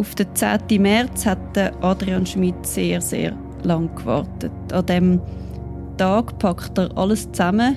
Auf 0.00 0.14
den 0.14 0.34
10. 0.34 0.80
März 0.80 1.26
hat 1.26 1.58
Adrian 1.82 2.24
Schmidt 2.24 2.64
sehr, 2.64 3.02
sehr 3.02 3.36
lang 3.64 3.94
gewartet. 3.94 4.50
An 4.72 4.86
dem 4.86 5.20
Tag 5.98 6.38
packt 6.38 6.78
er 6.78 6.88
alles 6.96 7.30
zusammen, 7.32 7.76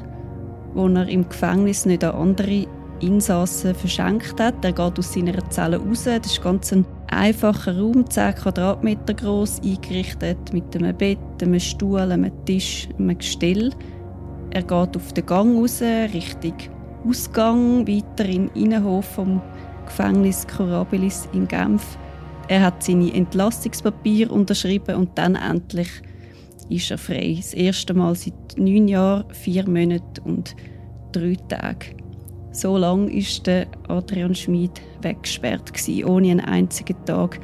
was 0.74 0.94
er 0.94 1.10
im 1.10 1.28
Gefängnis 1.28 1.86
nicht 1.86 2.02
an 2.02 2.16
andere 2.16 2.66
Insassen 3.02 3.76
verschenkt 3.76 4.40
hat. 4.40 4.64
Er 4.64 4.72
geht 4.72 4.98
aus 4.98 5.12
seiner 5.12 5.50
Zelle 5.50 5.80
raus. 5.80 6.06
Das 6.06 6.26
ist 6.32 6.42
ganz 6.42 6.72
ein 6.72 6.86
einfacher 7.08 7.78
Raum, 7.78 8.10
10 8.10 8.36
Quadratmeter 8.36 9.16
groß, 9.16 9.60
eingerichtet 9.62 10.54
mit 10.54 10.74
einem 10.78 10.96
Bett, 10.96 11.20
einem 11.42 11.60
Stuhl, 11.60 12.00
einem 12.00 12.32
Tisch, 12.46 12.88
einem 12.98 13.18
Gestell. 13.18 13.74
Er 14.52 14.62
geht 14.62 14.96
auf 14.96 15.12
den 15.12 15.26
Gang 15.26 15.60
raus, 15.60 15.82
Richtung 15.82 16.56
Ausgang, 17.06 17.86
weiter 17.86 18.24
in 18.24 18.48
den 18.48 18.64
Innenhof 18.64 19.04
vom 19.04 19.42
Gefängnis 19.86 20.48
Corabilis 20.48 21.28
in 21.34 21.50
Genf. 21.50 21.98
Er 22.48 22.62
hat 22.62 22.84
seine 22.84 23.14
Entlastungspapiere 23.14 24.32
unterschrieben 24.32 24.96
und 24.96 25.18
dann 25.18 25.36
endlich 25.36 25.90
ist 26.70 26.92
er 26.92 26.98
frei. 26.98 27.36
Das 27.38 27.54
erste 27.54 27.94
Mal 27.94 28.16
seit 28.16 28.58
neun 28.58 28.88
Jahren, 28.88 29.26
vier 29.34 29.68
Monaten 29.68 30.22
und 30.26 30.56
drei 31.12 31.38
Tagen. 31.48 31.98
So 32.52 32.78
lange 32.78 33.12
war 33.12 33.98
Adrian 33.98 34.36
Schmid 34.36 34.82
weggesperrt, 35.02 35.72
ohne 36.06 36.32
einen 36.32 36.40
einzigen 36.42 37.04
Tag 37.06 37.40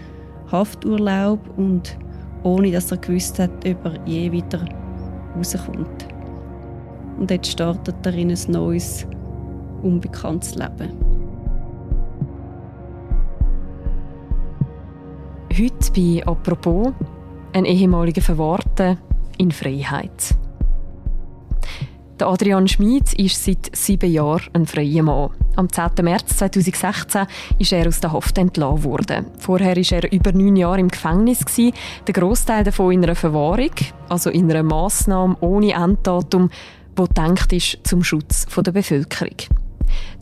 Hafturlaub 0.51 1.39
und 1.57 1.97
ohne 2.43 2.71
dass 2.71 2.91
er 2.91 2.97
gewusst 2.97 3.39
hat, 3.39 3.51
ob 3.67 3.85
er 3.85 4.05
je 4.05 4.31
wieder 4.31 4.65
rauskommt. 5.35 6.07
Und 7.17 7.31
jetzt 7.31 7.51
startet 7.51 7.95
er 8.05 8.13
in 8.13 8.31
ein 8.31 8.37
neues, 8.47 9.05
unbekanntes 9.81 10.55
Leben. 10.55 11.08
Heute 15.59 15.91
bei 15.93 16.25
«Apropos» 16.25 16.93
ein 17.51 17.65
ehemaliger 17.65 18.21
Verwahrter 18.21 18.95
in 19.37 19.51
Freiheit. 19.51 20.33
Der 22.17 22.27
Adrian 22.27 22.65
Schmid 22.65 23.11
ist 23.15 23.43
seit 23.43 23.75
sieben 23.75 24.09
Jahren 24.09 24.47
ein 24.53 24.65
freier 24.65 25.03
Mann. 25.03 25.31
Am 25.57 25.69
10. 25.69 25.89
März 26.01 26.37
2016 26.37 27.25
ist 27.57 27.73
er 27.73 27.89
aus 27.89 27.99
der 27.99 28.13
Haft 28.13 28.37
entlassen 28.37 28.85
worden. 28.85 29.25
Vorher 29.37 29.75
war 29.75 29.91
er 29.91 30.13
über 30.13 30.31
neun 30.31 30.55
Jahre 30.55 30.79
im 30.79 30.87
Gefängnis. 30.87 31.43
Der 32.07 32.13
Großteil 32.13 32.63
davon 32.63 32.93
in 32.93 33.03
einer 33.03 33.15
Verwahrung, 33.15 33.73
also 34.07 34.29
in 34.29 34.49
einer 34.49 34.63
Massnahme 34.63 35.35
ohne 35.41 35.73
Enddatum, 35.73 36.49
die 36.97 37.03
gedacht 37.03 37.51
ist 37.51 37.79
zum 37.83 38.01
Schutz 38.05 38.45
der 38.45 38.71
Bevölkerung. 38.71 39.35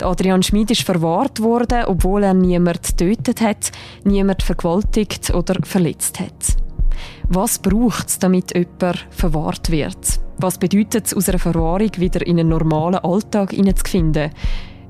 Adrian 0.02 0.44
Schmid 0.44 0.72
ist 0.72 0.84
verwahrt 0.84 1.42
worden, 1.42 1.86
obwohl 1.86 2.24
er 2.24 2.34
niemand 2.34 2.82
getötet 2.84 3.42
hat, 3.42 3.72
niemand 4.04 4.44
vergewaltigt 4.44 5.34
oder 5.34 5.56
verletzt 5.64 6.20
hat. 6.20 6.58
Was 7.30 7.60
braucht 7.60 8.08
es, 8.08 8.20
damit 8.20 8.56
jemand 8.56 9.06
verwahrt 9.10 9.70
wird? 9.70 10.20
Was 10.38 10.58
bedeutet 10.58 11.08
es, 11.08 11.14
aus 11.14 11.28
einer 11.30 11.40
Verwahrung 11.40 11.92
wieder 11.98 12.26
in 12.26 12.40
einen 12.40 12.50
normalen 12.50 13.00
Alltag 13.00 13.52
hineinzufinden? 13.52 14.32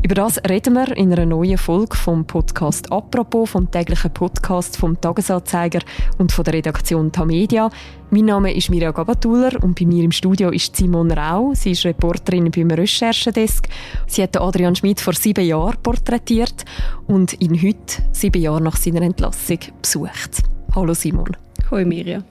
Über 0.03 0.15
das 0.15 0.39
reden 0.47 0.75
wir 0.75 0.95
in 0.95 1.11
einer 1.11 1.25
neuen 1.25 1.57
Folge 1.57 1.97
vom 1.97 2.25
Podcast 2.25 2.91
«Apropos», 2.91 3.49
vom 3.49 3.69
täglichen 3.69 4.11
Podcast 4.11 4.77
vom 4.77 4.99
«Tagesanzeiger» 5.01 5.79
und 6.17 6.31
von 6.31 6.45
der 6.45 6.53
Redaktion 6.53 7.11
«Tamedia». 7.11 7.69
Mein 8.11 8.25
Name 8.25 8.53
ist 8.53 8.69
Mirja 8.69 8.91
Gabatuller 8.91 9.61
und 9.61 9.77
bei 9.77 9.85
mir 9.85 10.03
im 10.03 10.11
Studio 10.11 10.49
ist 10.49 10.75
Simon 10.75 11.11
Rau. 11.11 11.51
Sie 11.55 11.71
ist 11.71 11.83
Reporterin 11.83 12.51
beim 12.51 12.69
Recherchedesk. 12.71 13.67
Sie 14.05 14.23
hat 14.23 14.39
Adrian 14.39 14.75
Schmidt 14.75 15.01
vor 15.01 15.13
sieben 15.13 15.45
Jahren 15.45 15.75
porträtiert 15.81 16.63
und 17.07 17.41
ihn 17.41 17.61
heute, 17.61 18.03
sieben 18.11 18.41
Jahre 18.41 18.61
nach 18.61 18.77
seiner 18.77 19.01
Entlassung, 19.01 19.59
besucht. 19.81 20.43
Hallo 20.73 20.93
Simon. 20.93 21.35
Hallo 21.69 21.85
Mirja. 21.85 22.23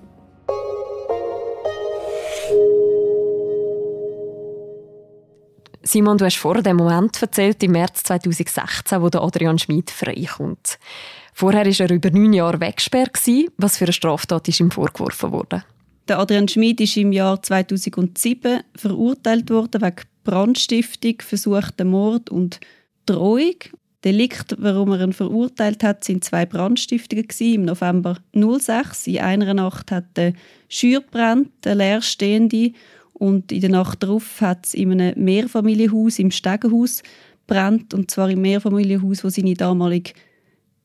Simon, 5.97 6.19
du 6.19 6.27
hast 6.27 6.37
vor 6.37 6.61
dem 6.61 6.77
Moment 6.77 7.23
erzählt, 7.23 7.63
im 7.63 7.73
März 7.73 8.03
2016, 8.03 9.01
wo 9.01 9.07
Adrian 9.07 9.59
Schmid 9.59 9.91
freikommt. 9.91 10.79
Vorher 11.33 11.65
war 11.65 11.81
er 11.81 11.91
über 11.91 12.11
neun 12.11 12.35
Jahre 12.35 12.61
weggesperrt. 12.61 13.19
Was 13.57 13.79
für 13.79 13.87
eine 13.87 13.95
Straftat 13.95 14.47
ist 14.47 14.61
ihm 14.61 14.71
vorgeworfen 14.71 15.33
worden? 15.33 15.65
Der 16.07 16.19
Adrian 16.19 16.49
Schmid 16.49 16.83
ist 16.83 16.99
im 16.99 17.13
Jahr 17.13 17.43
2007 17.43 18.61
verurteilt 18.77 19.49
worden 19.49 19.81
wegen 19.81 20.03
Brandstiftung, 20.23 21.15
versuchten 21.21 21.89
Mord 21.89 22.29
und 22.29 22.61
Drohung. 23.07 23.57
Delikt, 24.05 24.55
warum 24.59 24.93
er 24.93 25.01
ihn 25.01 25.15
verurteilt 25.15 25.83
hat, 25.83 26.05
sind 26.05 26.25
zwei 26.25 26.45
Brandstiftungen 26.45 27.27
im 27.41 27.65
November 27.65 28.19
06. 28.35 29.07
In 29.07 29.21
einer 29.21 29.55
Nacht 29.55 29.91
hat 29.91 30.15
der 30.19 30.35
Schür 30.69 31.01
brennt, 31.01 31.53
der 31.65 31.75
leerstehende 31.75 32.73
und 33.19 33.51
in 33.51 33.61
der 33.63 33.71
Nacht 33.71 34.03
darauf 34.03 34.41
hat 34.41 34.67
es 34.67 34.75
in 34.75 34.93
einem 34.93 35.23
Mehrfamilienhaus 35.23 36.19
im 36.19 36.31
Stegenhaus 36.31 37.03
brennt 37.47 37.95
und 37.95 38.11
zwar 38.11 38.29
im 38.29 38.43
Mehrfamilienhaus, 38.43 39.25
wo 39.25 39.29
seine 39.29 39.55
damalige 39.55 40.13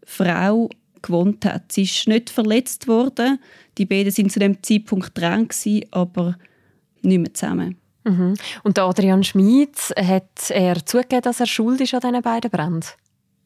Frau 0.06 0.70
gewohnt 1.02 1.46
hat. 1.46 1.72
Sie 1.72 1.84
ist 1.84 2.08
nicht 2.08 2.30
verletzt 2.30 2.88
worden. 2.88 3.40
Die 3.78 3.86
beiden 3.86 4.12
sind 4.12 4.32
zu 4.32 4.40
dem 4.40 4.62
Zeitpunkt 4.64 5.18
dran 5.18 5.50
aber 5.92 6.38
nicht 7.02 7.20
mehr 7.20 7.34
zusammen. 7.34 7.78
Mhm. 8.04 8.36
Und 8.64 8.80
Adrian 8.80 9.24
Schmid 9.24 9.78
hat 9.98 10.50
er 10.50 10.86
zugegeben, 10.86 11.22
dass 11.22 11.40
er 11.40 11.48
schuld 11.48 11.82
ist 11.82 11.94
an 11.94 12.02
diesen 12.02 12.22
beiden 12.22 12.50
Bränden? 12.52 12.88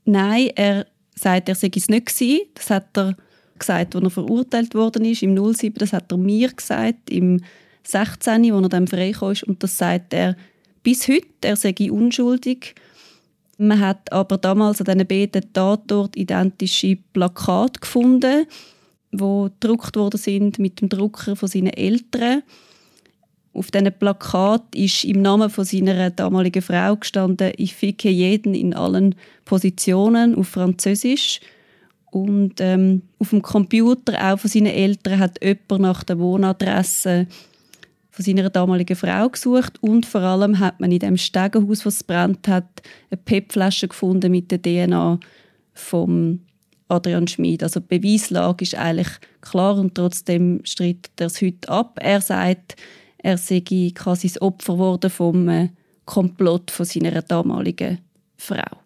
Nein, 0.06 0.50
er 0.56 0.86
sagt, 1.16 1.50
er 1.50 1.56
sei 1.56 1.72
es 1.76 1.90
nicht 1.90 2.06
gewesen. 2.06 2.42
Das 2.54 2.70
hat 2.70 2.98
er 2.98 3.16
gesagt, 3.58 3.96
als 3.96 4.04
er 4.04 4.10
verurteilt 4.10 4.76
worden 4.76 5.06
ist 5.06 5.24
im 5.24 5.36
07. 5.54 5.74
Das 5.80 5.94
hat 5.94 6.12
er 6.12 6.18
mir 6.18 6.52
gesagt 6.52 7.10
im 7.10 7.42
16, 7.88 8.54
wo 8.54 8.60
er 8.60 8.70
dann 8.70 8.88
freigekommen 8.88 9.34
ist. 9.34 9.44
Und 9.44 9.62
das 9.64 9.78
sagt 9.78 10.14
er 10.14 10.36
bis 10.84 11.08
heute, 11.08 11.28
er 11.42 11.56
sei 11.56 11.74
unschuldig. 11.92 12.76
Man 13.58 13.80
hat 13.80 14.12
aber 14.12 14.38
damals 14.38 14.82
an 14.82 14.86
diesen 14.86 15.08
beiden 15.08 15.54
Tatort 15.54 16.16
identische 16.16 16.98
Plakate 17.14 17.80
gefunden, 17.80 18.46
die 19.12 19.48
gedruckt 19.60 19.96
worden 19.96 20.18
sind 20.18 20.60
mit 20.60 20.82
dem 20.82 20.90
Drucker 20.90 21.36
von 21.36 21.48
seinen 21.48 21.74
Eltern. 21.74 22.44
Auf 23.54 23.72
diesen 23.72 23.94
Plakat 23.98 24.64
ist 24.76 25.06
im 25.06 25.22
Namen 25.22 25.50
von 25.50 25.64
seiner 25.64 26.10
damaligen 26.10 26.62
Frau 26.62 26.98
gestanden 26.98 27.54
«Ich 27.56 27.74
ficke 27.74 28.10
jeden 28.10 28.54
in 28.54 28.74
allen 28.74 29.16
Positionen» 29.46 30.36
auf 30.36 30.50
Französisch. 30.50 31.40
Und 32.12 32.60
ähm, 32.60 33.04
auf 33.20 33.30
dem 33.30 33.42
Computer 33.42 34.14
auch 34.34 34.40
von 34.40 34.50
seinen 34.50 34.68
Eltern 34.68 35.20
hat 35.20 35.42
jemand 35.42 35.82
nach 35.82 36.04
der 36.04 36.20
Wohnadresse 36.20 37.28
von 38.16 38.24
seiner 38.24 38.50
damaligen 38.50 38.96
Frau 38.96 39.28
gesucht 39.28 39.84
und 39.84 40.06
vor 40.06 40.22
allem 40.22 40.60
hat 40.60 40.80
man 40.80 40.90
in 40.90 41.00
dem 41.00 41.18
Stegenhaus, 41.18 41.86
was 41.86 42.02
brennt 42.02 42.48
hat, 42.48 42.82
eine 43.12 43.18
PET-Flasche 43.18 43.90
gefunden 43.90 44.32
mit 44.32 44.52
der 44.52 44.62
DNA 44.62 45.20
vom 45.74 46.40
Adrian 46.88 47.28
Schmid. 47.28 47.62
Also 47.62 47.82
die 47.82 48.00
Beweislage 48.00 48.64
ist 48.64 48.76
eigentlich 48.76 49.10
klar 49.42 49.76
und 49.76 49.96
trotzdem 49.96 50.62
streitet 50.64 51.12
er 51.20 51.26
es 51.26 51.42
heute 51.42 51.68
ab. 51.68 52.00
Er 52.02 52.22
sagt, 52.22 52.78
er 53.18 53.38
sei 53.38 53.62
quasi 53.94 54.30
das 54.30 54.42
Opfer 54.42 54.76
geworden 54.76 55.10
vom 55.10 55.50
äh, 55.50 55.70
Komplott 56.06 56.72
von 56.72 56.86
seiner 56.86 57.22
damaligen 57.22 58.00
Frau. 58.38 58.78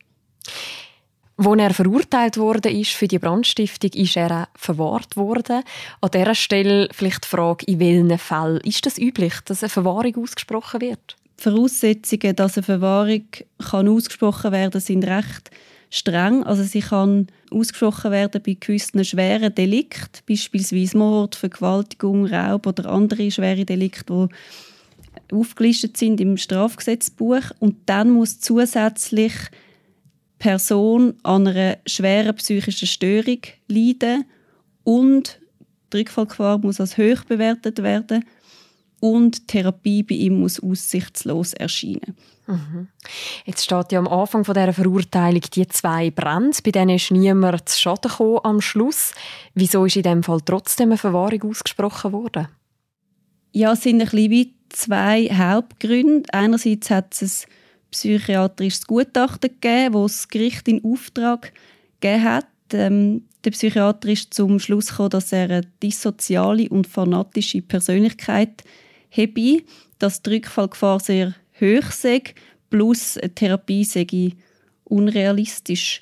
Als 1.42 1.58
er 1.58 1.74
verurteilt 1.74 2.36
wurde 2.36 2.70
ist 2.70 2.92
für 2.92 3.08
die 3.08 3.18
Brandstiftung, 3.18 3.92
ist 3.94 4.18
er 4.18 4.50
verwahrt 4.56 5.16
worden. 5.16 5.64
An 6.02 6.12
dieser 6.12 6.36
Stelle 6.36 6.90
vielleicht 6.92 7.24
die 7.24 7.30
Frage, 7.30 7.66
in 7.66 7.80
welchen 7.80 8.18
Fällen 8.18 8.60
ist 8.66 8.86
das 8.86 8.98
üblich, 8.98 9.36
dass 9.46 9.64
eine 9.64 9.70
Verwahrung 9.70 10.22
ausgesprochen 10.22 10.82
wird? 10.82 11.16
Die 11.40 11.44
Voraussetzungen, 11.44 12.36
dass 12.36 12.58
eine 12.58 12.66
Verwahrung 12.66 13.24
kann 13.58 13.88
ausgesprochen 13.88 14.52
werden 14.52 14.82
sind 14.82 15.06
recht 15.06 15.50
streng. 15.90 16.44
Also 16.44 16.64
sie 16.64 16.82
kann 16.82 17.28
ausgesprochen 17.52 18.12
werden 18.12 18.42
bei 18.46 18.58
gewissen 18.60 19.06
schweren 19.06 19.56
Delikten, 19.56 20.22
beispielsweise 20.28 20.98
Mord, 20.98 21.36
Vergewaltigung, 21.36 22.26
Raub 22.26 22.68
oder 22.68 22.90
andere 22.90 23.32
schwere 23.32 23.64
Delikte, 23.64 24.28
die 25.32 25.36
aufgelistet 25.36 25.96
sind 25.96 26.20
im 26.20 26.36
Strafgesetzbuch. 26.36 27.52
Und 27.60 27.78
dann 27.86 28.10
muss 28.10 28.42
zusätzlich 28.42 29.32
Person 30.40 31.16
an 31.24 31.48
einer 31.48 31.78
schweren 31.86 32.36
psychischen 32.36 32.88
Störung 32.88 33.40
leiden 33.68 34.26
und 34.84 35.40
die 35.92 35.98
Rückfallgefahr 35.98 36.58
muss 36.60 36.80
als 36.80 36.98
hoch 36.98 37.24
bewertet 37.26 37.84
werden 37.84 38.26
und 39.00 39.48
Therapie 39.48 40.04
bei 40.04 40.16
ihm 40.16 40.40
muss 40.40 40.62
aussichtslos 40.62 41.54
erscheinen. 41.54 42.16
Mhm. 42.48 42.88
Jetzt 43.46 43.64
steht 43.64 43.92
ja 43.92 44.00
am 44.00 44.08
Anfang 44.08 44.44
von 44.44 44.56
dieser 44.56 44.74
Verurteilung 44.74 45.42
die 45.54 45.68
zwei 45.68 46.10
Brände, 46.10 46.58
bei 46.64 46.72
denen 46.72 46.96
ist 46.96 47.12
niemand 47.12 47.70
zu 47.70 47.80
Schaden 47.80 48.10
gekommen 48.10 48.40
am 48.44 48.62
Schluss. 48.62 49.14
Wieso 49.54 49.86
ist 49.86 49.96
in 49.96 50.04
diesem 50.04 50.24
Fall 50.24 50.42
trotzdem 50.42 50.90
eine 50.90 50.98
Verwahrung 50.98 51.44
ausgesprochen 51.44 52.12
worden? 52.12 52.48
Ja, 53.52 53.74
es 53.74 53.84
sind 53.84 54.02
ein 54.02 54.08
bisschen 54.08 54.32
wie 54.32 54.56
zwei 54.70 55.28
Hauptgründe. 55.28 56.32
Einerseits 56.34 56.90
hat 56.90 57.22
es 57.22 57.48
psychiatrisches 57.92 58.86
Gutachten 58.88 59.52
gegeben, 59.60 60.02
das 60.02 60.18
das 60.18 60.28
Gericht 60.28 60.68
in 60.68 60.84
Auftrag 60.84 61.54
gegeben 62.00 62.24
hat. 62.24 62.48
ähm, 62.74 63.24
der 63.44 63.52
Psychiater 63.52 64.10
ist 64.10 64.34
zum 64.34 64.60
Schluss 64.60 64.90
gekommen, 64.90 65.12
dass 65.12 65.32
er 65.32 65.46
eine 65.46 65.62
dissoziale 65.82 66.70
und 66.70 66.88
fanatische 66.88 67.62
Persönlichkeit 67.62 68.64
habe, 69.12 69.64
dass 69.98 70.22
die 70.22 70.32
Rückfallgefahr 70.32 71.00
sehr 71.00 71.34
hoch 71.60 71.92
sei, 71.92 72.24
plus 72.70 73.18
eine 73.18 73.34
Therapie 73.34 73.84
sei 73.84 74.34
unrealistisch 74.84 76.02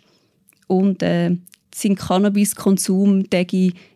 und 0.67 1.03
äh, 1.03 1.35
sein 1.73 1.95
Cannabiskonsum 1.95 3.29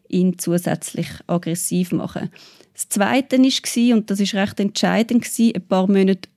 ihn 0.08 0.38
zusätzlich 0.38 1.08
aggressiv 1.28 1.92
machen. 1.92 2.30
Das 2.74 2.90
Zweite 2.90 3.38
war, 3.38 3.96
und 3.96 4.10
das 4.10 4.20
ist 4.20 4.34
recht 4.34 4.60
entscheidend, 4.60 5.26
ein 5.40 5.68
paar 5.68 5.88
Monate 5.88 6.30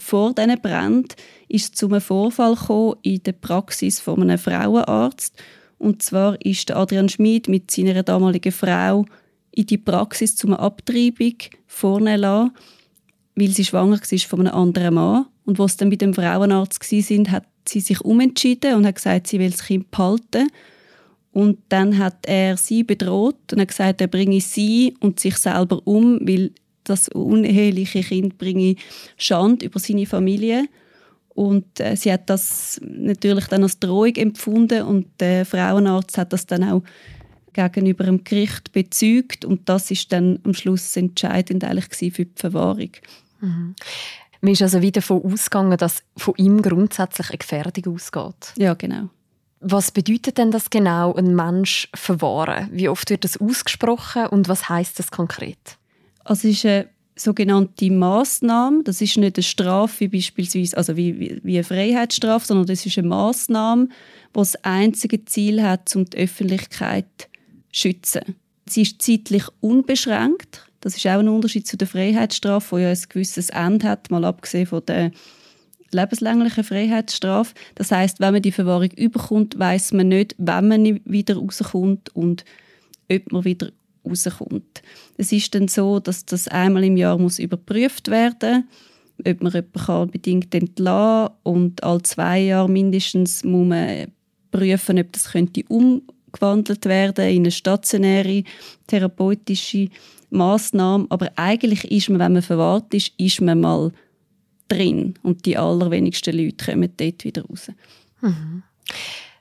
vor 0.00 0.34
diesen 0.34 0.60
Brand 0.60 1.14
ist 1.48 1.64
es 1.64 1.72
zu 1.72 1.86
einem 1.86 2.00
Vorfall 2.00 2.56
in 3.02 3.22
der 3.22 3.32
Praxis 3.32 4.00
von 4.00 4.22
einem 4.22 4.38
Frauenarzt. 4.38 5.34
Und 5.78 6.02
zwar 6.02 6.40
ist 6.44 6.70
Adrian 6.72 7.08
Schmid 7.08 7.48
mit 7.48 7.70
seiner 7.70 8.02
damaligen 8.02 8.52
Frau 8.52 9.04
in 9.52 9.66
die 9.66 9.78
Praxis 9.78 10.36
zum 10.36 10.54
Abtreibung 10.54 11.34
vorne 11.66 12.50
weil 13.36 13.48
sie 13.48 13.64
schwanger 13.64 14.00
war 14.00 14.18
von 14.18 14.40
einem 14.40 14.54
anderen 14.54 14.94
Mann. 14.94 15.26
Und 15.44 15.58
was 15.58 15.76
dann 15.76 15.90
bei 15.90 15.96
dem 15.96 16.14
Frauenarzt 16.14 16.82
sind, 16.84 17.30
hat 17.30 17.46
sie 17.66 17.80
sich 17.80 18.00
umentschieden 18.02 18.74
und 18.74 18.86
hat 18.86 18.96
gesagt, 18.96 19.26
sie 19.26 19.38
will 19.38 19.50
das 19.50 19.64
Kind 19.64 19.90
behalten. 19.90 20.48
Und 21.32 21.58
dann 21.68 21.98
hat 21.98 22.26
er 22.26 22.56
sie 22.56 22.82
bedroht 22.82 23.52
und 23.52 23.60
hat 23.60 23.68
gesagt, 23.68 24.00
er 24.00 24.08
bringe 24.08 24.40
sie 24.40 24.96
und 25.00 25.20
sich 25.20 25.36
selber 25.36 25.80
um, 25.86 26.20
weil 26.22 26.52
das 26.90 27.08
uneheliche 27.08 28.02
Kind 28.02 28.38
bringe 28.38 28.76
Schande 29.16 29.66
über 29.66 29.78
seine 29.78 30.06
Familie. 30.06 30.66
Und 31.28 31.80
äh, 31.80 31.96
sie 31.96 32.12
hat 32.12 32.28
das 32.28 32.80
natürlich 32.82 33.46
dann 33.46 33.62
als 33.62 33.78
Drohung 33.78 34.14
empfunden 34.16 34.82
und 34.82 35.06
der 35.20 35.46
Frauenarzt 35.46 36.18
hat 36.18 36.32
das 36.32 36.44
dann 36.46 36.64
auch 36.64 36.82
gegenüber 37.52 38.04
dem 38.04 38.24
Gericht 38.24 38.72
bezeugt 38.72 39.44
und 39.44 39.68
das 39.68 39.90
ist 39.90 40.12
dann 40.12 40.38
am 40.44 40.54
Schluss 40.54 40.96
entscheidend 40.96 41.64
eigentlich 41.64 42.14
für 42.14 42.24
die 42.24 42.32
Verwahrung. 42.36 42.90
Mhm. 43.40 43.74
Man 44.40 44.52
ist 44.52 44.62
also 44.62 44.80
wieder 44.80 45.00
davon 45.00 45.22
ausgegangen, 45.22 45.76
dass 45.76 46.02
von 46.16 46.34
ihm 46.36 46.62
grundsätzlich 46.62 47.28
eine 47.30 47.38
Gefährdung 47.38 47.94
ausgeht. 47.94 48.54
Ja, 48.56 48.74
genau. 48.74 49.10
Was 49.60 49.90
bedeutet 49.90 50.38
denn 50.38 50.50
das 50.50 50.70
genau, 50.70 51.12
ein 51.14 51.34
Mensch 51.34 51.88
verwahren? 51.94 52.68
Wie 52.72 52.88
oft 52.88 53.10
wird 53.10 53.24
das 53.24 53.38
ausgesprochen 53.38 54.26
und 54.28 54.48
was 54.48 54.70
heißt 54.70 54.98
das 54.98 55.10
konkret? 55.10 55.76
Also 56.30 56.46
es 56.46 56.58
ist 56.58 56.66
eine 56.66 56.88
sogenannte 57.16 57.90
Maßnahme. 57.90 58.84
Das 58.84 59.00
ist 59.00 59.16
nicht 59.16 59.36
eine 59.36 59.42
Strafe 59.42 60.02
wie 60.02 60.08
beispielsweise, 60.08 60.76
also 60.76 60.96
wie, 60.96 61.40
wie 61.42 61.56
eine 61.56 61.64
Freiheitsstrafe, 61.64 62.46
sondern 62.46 62.68
das 62.68 62.86
ist 62.86 62.96
eine 62.96 63.08
Maßnahme, 63.08 63.88
die 63.88 64.38
das 64.38 64.54
einzige 64.64 65.24
Ziel 65.24 65.60
hat, 65.60 65.96
um 65.96 66.04
die 66.04 66.18
Öffentlichkeit 66.18 67.06
zu 67.18 67.80
schützen. 67.80 68.36
Sie 68.68 68.82
ist 68.82 69.02
zeitlich 69.02 69.42
unbeschränkt. 69.58 70.70
Das 70.80 70.96
ist 70.96 71.04
auch 71.08 71.18
ein 71.18 71.28
Unterschied 71.28 71.66
zu 71.66 71.76
der 71.76 71.88
Freiheitsstrafe, 71.88 72.76
die 72.76 72.82
ja 72.82 72.90
ein 72.90 72.98
gewisses 73.08 73.50
Ende 73.50 73.88
hat, 73.88 74.08
mal 74.12 74.24
abgesehen 74.24 74.66
von 74.66 74.86
der 74.86 75.10
lebenslänglichen 75.90 76.62
Freiheitsstrafe. 76.62 77.54
Das 77.74 77.90
heißt, 77.90 78.20
wenn 78.20 78.34
man 78.34 78.42
die 78.42 78.52
Verwahrung 78.52 78.92
überkommt, 78.92 79.58
weiß 79.58 79.94
man 79.94 80.06
nicht, 80.06 80.36
wann 80.38 80.68
man 80.68 81.00
wieder 81.04 81.34
rauskommt 81.34 82.14
und 82.14 82.44
ob 83.10 83.32
man 83.32 83.44
wieder 83.44 83.72
rauskommt. 84.04 84.82
Es 85.16 85.32
ist 85.32 85.54
dann 85.54 85.68
so, 85.68 86.00
dass 86.00 86.24
das 86.24 86.48
einmal 86.48 86.84
im 86.84 86.96
Jahr 86.96 87.18
muss 87.18 87.38
überprüft 87.38 88.08
werden 88.10 88.68
ob 89.26 89.42
man 89.42 89.52
jemanden 89.52 90.10
bedingt 90.10 90.54
entlassen 90.54 91.28
kann. 91.28 91.36
Und 91.42 91.82
alle 91.84 92.02
zwei 92.02 92.40
Jahre 92.40 92.68
mindestens 92.68 93.44
muss 93.44 93.66
man 93.66 94.12
prüfen, 94.50 94.98
ob 94.98 95.12
das 95.12 95.30
könnte 95.30 95.64
umgewandelt 95.68 96.86
werden 96.86 97.28
in 97.28 97.42
eine 97.42 97.50
stationäre 97.50 98.44
therapeutische 98.86 99.88
Maßnahme. 100.30 101.06
Aber 101.08 101.30
eigentlich 101.36 101.90
ist 101.90 102.08
man, 102.08 102.20
wenn 102.20 102.32
man 102.34 102.42
verwahrt 102.42 102.92
ist, 102.94 103.12
ist 103.18 103.40
man 103.40 103.60
mal 103.60 103.92
drin 104.68 105.14
und 105.22 105.46
die 105.46 105.56
allerwenigsten 105.56 106.36
Leute 106.36 106.72
kommen 106.72 106.90
dort 106.96 107.24
wieder 107.24 107.42
raus. 107.42 107.70
Mhm. 108.20 108.62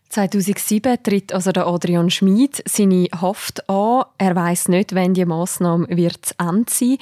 2007 0.09 1.03
tritt 1.03 1.33
also 1.33 1.51
der 1.51 1.67
Adrian 1.67 2.09
Schmid 2.09 2.63
seine 2.67 3.07
Haft 3.21 3.69
an. 3.69 4.05
Er 4.17 4.35
weiß 4.35 4.69
nicht, 4.69 4.95
wann 4.95 5.13
die 5.13 5.25
Massnahme 5.25 5.87
wird 5.89 6.25
zu 6.25 6.33
Ende 6.39 6.71
sein. 6.71 6.97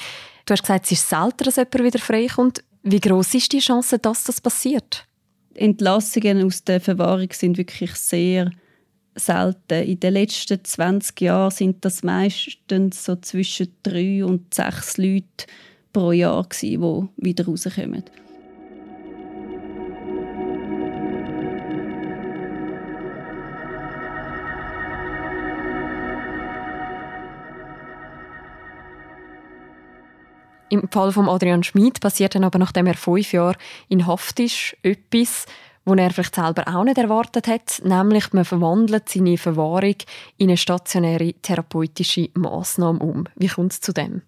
Du 0.46 0.52
hast 0.54 0.62
gesagt, 0.62 0.86
es 0.86 0.92
ist 0.92 1.10
selten, 1.10 1.44
dass 1.44 1.56
jemand 1.56 1.84
wieder 1.84 2.00
freikommt. 2.00 2.64
Wie 2.84 3.00
groß 3.00 3.34
ist 3.34 3.52
die 3.54 3.60
Chance, 3.60 4.00
dass 4.00 4.26
das 4.26 4.42
passiert? 4.42 5.06
Entlassungen 5.56 6.46
aus 6.46 6.64
der 6.64 6.80
Verwahrung 6.80 7.30
sind 7.32 7.58
wirklich 7.58 7.96
sehr 7.96 8.52
selten. 9.16 9.84
In 9.84 10.00
den 10.00 10.14
letzten 10.14 10.64
20 10.64 11.22
Jahren 11.22 11.52
sind 11.52 11.84
das 11.84 12.04
meistens 12.04 13.04
so 13.04 13.16
zwischen 13.16 13.74
drei 13.84 14.24
und 14.24 14.54
sechs 14.54 14.98
Leute 14.98 15.48
pro 15.92 16.12
Jahr, 16.12 16.48
die 16.62 16.80
wieder 16.80 17.46
rauskommen. 17.46 18.04
Im 30.70 30.90
Fall 30.90 31.12
von 31.12 31.30
Adrian 31.30 31.64
Schmid 31.64 32.02
passiert 32.02 32.36
dann 32.36 32.44
aber, 32.44 32.60
nachdem 32.60 32.88
er 32.88 32.96
fünf 32.96 33.32
Jahre 33.32 33.58
in 33.88 34.06
Haft 34.06 34.40
ist, 34.40 34.76
etwas, 34.84 35.46
wo 35.86 35.94
er 35.94 36.12
vielleicht 36.12 36.36
selber 36.36 36.68
auch 36.68 36.84
nicht 36.84 36.98
erwartet 36.98 37.48
hat, 37.48 37.82
nämlich 37.84 38.34
man 38.34 38.44
verwandelt 38.44 39.08
seine 39.08 39.38
Verwahrung 39.38 39.96
in 40.38 40.50
eine 40.50 40.58
stationäre 40.58 41.34
therapeutische 41.42 42.30
Maßnahme 42.34 43.00
um. 43.00 43.24
Wie 43.36 43.48
kommt 43.48 43.72
es 43.72 43.82
zu 43.82 43.94
dem? 43.94 44.22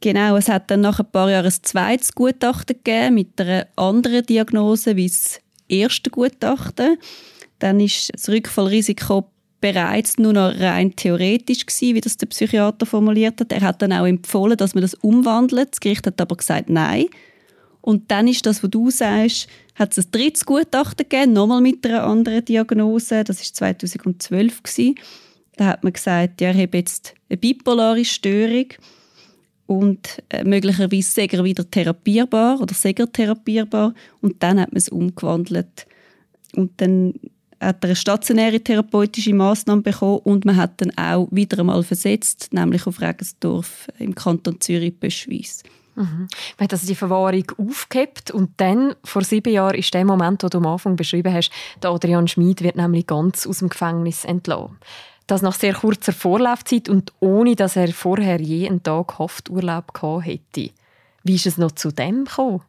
Genau, 0.00 0.36
es 0.36 0.48
hat 0.48 0.70
dann 0.70 0.80
nach 0.80 0.98
ein 0.98 1.10
paar 1.10 1.30
Jahren 1.30 1.46
ein 1.46 1.62
zweites 1.62 2.14
Gutachten 2.14 2.76
gegeben 2.82 3.14
mit 3.14 3.40
einer 3.40 3.66
anderen 3.76 4.24
Diagnose 4.24 4.96
wie 4.96 5.06
das 5.06 5.40
erste 5.68 6.10
Gutachten. 6.10 6.98
Dann 7.58 7.78
ist 7.78 8.10
das 8.12 8.28
Rückfallrisiko 8.28 9.30
bereits 9.62 10.18
nur 10.18 10.34
noch 10.34 10.60
rein 10.60 10.94
theoretisch 10.94 11.64
gewesen, 11.64 11.94
wie 11.94 12.00
das 12.02 12.18
der 12.18 12.26
Psychiater 12.26 12.84
formuliert 12.84 13.40
hat. 13.40 13.52
Er 13.52 13.62
hat 13.62 13.80
dann 13.80 13.94
auch 13.94 14.06
empfohlen, 14.06 14.58
dass 14.58 14.74
man 14.74 14.82
das 14.82 14.92
umwandelt. 14.94 15.70
Das 15.70 15.80
Gericht 15.80 16.06
hat 16.06 16.20
aber 16.20 16.36
gesagt, 16.36 16.68
nein. 16.68 17.06
Und 17.80 18.10
dann 18.10 18.28
ist 18.28 18.44
das, 18.44 18.62
was 18.62 18.70
du 18.70 18.90
sagst, 18.90 19.48
hat 19.76 19.96
es 19.96 20.04
ein 20.04 20.10
drittes 20.12 20.44
Gutachten 20.44 21.08
gegeben, 21.08 21.32
nochmal 21.32 21.62
mit 21.62 21.86
einer 21.86 22.04
anderen 22.04 22.44
Diagnose. 22.44 23.24
Das 23.24 23.38
war 23.38 23.72
2012 23.74 24.62
gewesen. 24.62 24.94
Da 25.56 25.66
hat 25.68 25.84
man 25.84 25.92
gesagt, 25.92 26.40
ja, 26.40 26.48
er 26.48 26.62
hat 26.62 26.74
jetzt 26.74 27.14
eine 27.30 27.38
bipolare 27.38 28.04
Störung 28.04 28.66
und 29.66 30.22
äh, 30.28 30.44
möglicherweise 30.44 31.10
sei 31.10 31.26
er 31.26 31.44
wieder 31.44 31.68
therapierbar 31.70 32.60
oder 32.60 32.74
sei 32.74 32.94
er 32.96 33.10
therapierbar. 33.10 33.94
Und 34.20 34.42
dann 34.42 34.60
hat 34.60 34.72
man 34.72 34.78
es 34.78 34.88
umgewandelt. 34.88 35.86
Und 36.54 36.72
dann 36.80 37.14
hat 37.62 37.84
er 37.84 37.88
eine 37.88 37.96
stationäre 37.96 38.60
therapeutische 38.60 39.34
Maßnahme 39.34 39.82
bekommen 39.82 40.18
und 40.24 40.44
man 40.44 40.56
hat 40.56 40.80
dann 40.80 40.96
auch 40.98 41.28
wieder 41.30 41.60
einmal 41.60 41.82
versetzt, 41.82 42.52
nämlich 42.52 42.86
auf 42.86 43.00
Regensdorf 43.00 43.88
im 43.98 44.14
Kanton 44.14 44.60
Zürich-Böschweiss. 44.60 45.62
Mhm. 45.94 46.28
Man 46.58 46.64
hat 46.64 46.72
also 46.72 46.86
die 46.86 46.94
Verwahrung 46.94 47.44
aufgehebt 47.58 48.30
und 48.30 48.50
dann, 48.58 48.94
vor 49.04 49.22
sieben 49.22 49.52
Jahren, 49.52 49.78
ist 49.78 49.92
der 49.92 50.04
Moment, 50.04 50.42
den 50.42 50.50
du 50.50 50.58
am 50.58 50.66
Anfang 50.66 50.96
beschrieben 50.96 51.32
hast, 51.32 51.50
der 51.82 51.90
Adrian 51.90 52.28
Schmid 52.28 52.62
wird 52.62 52.76
nämlich 52.76 53.06
ganz 53.06 53.46
aus 53.46 53.58
dem 53.58 53.68
Gefängnis 53.68 54.24
entlassen. 54.24 54.78
Das 55.26 55.42
nach 55.42 55.54
sehr 55.54 55.74
kurzer 55.74 56.12
Vorlaufzeit 56.12 56.88
und 56.88 57.12
ohne, 57.20 57.54
dass 57.54 57.76
er 57.76 57.92
vorher 57.92 58.40
je 58.40 58.68
einen 58.68 58.82
Tag 58.82 59.18
Hafturlaub 59.18 59.94
gehabt 59.94 60.26
hätte. 60.26 60.70
Wie 61.22 61.34
ist 61.36 61.46
es 61.46 61.58
noch 61.58 61.72
zu 61.72 61.92
dem 61.92 62.24
gekommen? 62.24 62.62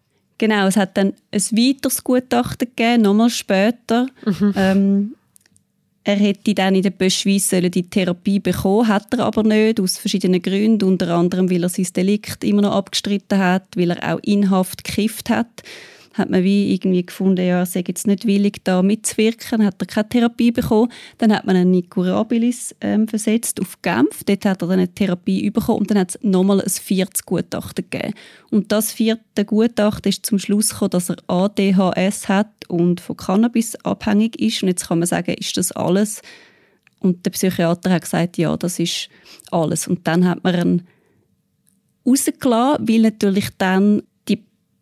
Genau, 0.43 0.67
es 0.67 0.75
hat 0.75 0.97
dann 0.97 1.13
ein 1.31 1.41
weiteres 1.51 2.03
Gutachten 2.03 2.67
gegeben, 2.67 3.03
nochmal 3.03 3.29
später. 3.29 4.07
Mhm. 4.25 4.53
Ähm, 4.57 5.15
er 6.03 6.17
hätte 6.17 6.53
dann 6.53 6.75
in 6.75 6.81
der 6.81 6.89
Böschweiss 6.89 7.47
die 7.47 7.89
Therapie 7.89 8.41
bekommen, 8.41 8.89
hat 8.89 9.13
er 9.13 9.19
aber 9.19 9.43
nicht, 9.43 9.79
aus 9.79 9.97
verschiedenen 9.97 10.41
Gründen, 10.41 10.83
unter 10.83 11.15
anderem, 11.15 11.49
weil 11.49 11.63
er 11.63 11.69
sein 11.69 11.87
Delikt 11.95 12.43
immer 12.43 12.61
noch 12.61 12.75
abgestritten 12.75 13.39
hat, 13.39 13.67
weil 13.77 13.91
er 13.91 14.15
auch 14.15 14.19
inhaft 14.21 14.83
gekifft 14.83 15.29
hat 15.29 15.63
hat 16.13 16.29
man 16.29 16.43
wie 16.43 16.73
irgendwie 16.73 17.05
gefunden, 17.05 17.45
ja, 17.45 17.59
er 17.59 17.65
sei 17.65 17.83
jetzt 17.87 18.07
nicht 18.07 18.25
willig, 18.25 18.63
da 18.63 18.81
mitzuwirken, 18.83 19.65
hat 19.65 19.81
er 19.81 19.87
keine 19.87 20.09
Therapie 20.09 20.51
bekommen. 20.51 20.91
Dann 21.17 21.33
hat 21.33 21.45
man 21.45 21.55
einen 21.55 21.71
Nikurabilis 21.71 22.75
ähm, 22.81 23.07
versetzt 23.07 23.59
auf 23.59 23.81
Genf, 23.81 24.23
dort 24.23 24.45
hat 24.45 24.61
er 24.61 24.67
dann 24.67 24.79
eine 24.79 24.93
Therapie 24.93 25.49
bekommen 25.49 25.79
und 25.79 25.91
dann 25.91 25.99
hat 25.99 26.11
es 26.11 26.19
nochmal 26.21 26.61
ein 26.61 26.69
viertes 26.69 27.25
Gutachten 27.25 27.85
gegeben. 27.89 28.13
Und 28.51 28.71
das 28.71 28.91
vierte 28.91 29.43
Gutachten 29.45 30.09
ist 30.09 30.25
zum 30.25 30.37
Schluss 30.37 30.69
gekommen, 30.69 30.91
dass 30.91 31.09
er 31.09 31.17
ADHS 31.27 32.29
hat 32.29 32.51
und 32.67 33.01
von 33.01 33.17
Cannabis 33.17 33.75
abhängig 33.83 34.39
ist. 34.39 34.61
Und 34.61 34.69
jetzt 34.69 34.87
kann 34.87 34.99
man 34.99 35.07
sagen, 35.07 35.33
ist 35.33 35.57
das 35.57 35.71
alles? 35.71 36.21
Und 36.99 37.25
der 37.25 37.31
Psychiater 37.31 37.91
hat 37.91 38.03
gesagt, 38.03 38.37
ja, 38.37 38.55
das 38.55 38.79
ist 38.79 39.09
alles. 39.51 39.87
Und 39.87 40.07
dann 40.07 40.27
hat 40.27 40.43
man 40.43 40.55
ihn 40.55 40.81
rausgelassen, 42.05 42.87
weil 42.87 43.01
natürlich 43.01 43.49
dann 43.57 44.03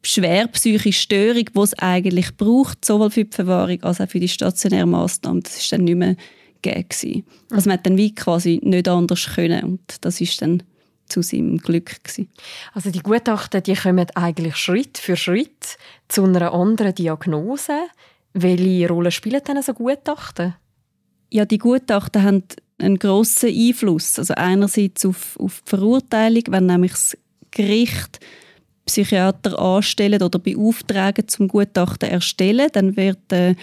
schwer 0.03 0.47
psychische 0.47 0.93
Störung, 0.93 1.45
die 1.53 1.59
es 1.59 1.73
eigentlich 1.79 2.35
braucht, 2.35 2.83
sowohl 2.83 3.11
für 3.11 3.25
die 3.25 3.35
Verwahrung 3.35 3.83
als 3.83 4.01
auch 4.01 4.09
für 4.09 4.19
die 4.19 4.27
stationäre 4.27 4.87
Massnahmen, 4.87 5.43
das 5.43 5.57
ist 5.57 5.71
dann 5.71 5.83
nicht 5.83 5.95
mehr 5.95 6.15
gegeben. 6.61 7.25
Also 7.51 7.69
man 7.69 7.77
hat 7.77 7.85
dann 7.85 7.97
wie 7.97 8.13
quasi 8.13 8.59
nicht 8.63 8.87
anders 8.87 9.29
können 9.35 9.63
und 9.63 9.81
das 10.01 10.21
ist 10.21 10.41
dann 10.41 10.63
zu 11.07 11.21
seinem 11.21 11.57
Glück 11.57 12.03
gewesen. 12.03 12.29
Also 12.73 12.89
die 12.89 13.01
Gutachten, 13.01 13.61
die 13.63 13.75
kommen 13.75 14.07
eigentlich 14.15 14.55
Schritt 14.55 14.97
für 14.97 15.17
Schritt 15.17 15.77
zu 16.07 16.23
einer 16.23 16.53
anderen 16.53 16.95
Diagnose. 16.95 17.73
Welche 18.33 18.87
Rolle 18.87 19.11
spielen 19.11 19.41
denn 19.45 19.61
so 19.61 19.73
Gutachten? 19.73 20.55
Ja, 21.29 21.45
die 21.45 21.57
Gutachten 21.57 22.23
haben 22.23 22.43
einen 22.77 22.97
grossen 22.97 23.49
Einfluss. 23.49 24.17
Also 24.17 24.33
einerseits 24.35 25.05
auf, 25.05 25.37
auf 25.37 25.61
die 25.65 25.69
Verurteilung, 25.69 26.43
wenn 26.47 26.65
nämlich 26.65 26.91
das 26.91 27.17
Gericht 27.51 28.19
Psychiater 28.91 29.57
anstellen 29.57 30.21
oder 30.21 30.37
beauftragen 30.37 31.25
zum 31.27 31.47
Gutachten 31.47 32.09
erstellen, 32.09 32.67
dann 32.73 32.97
wird 32.97 33.19
der 33.29 33.55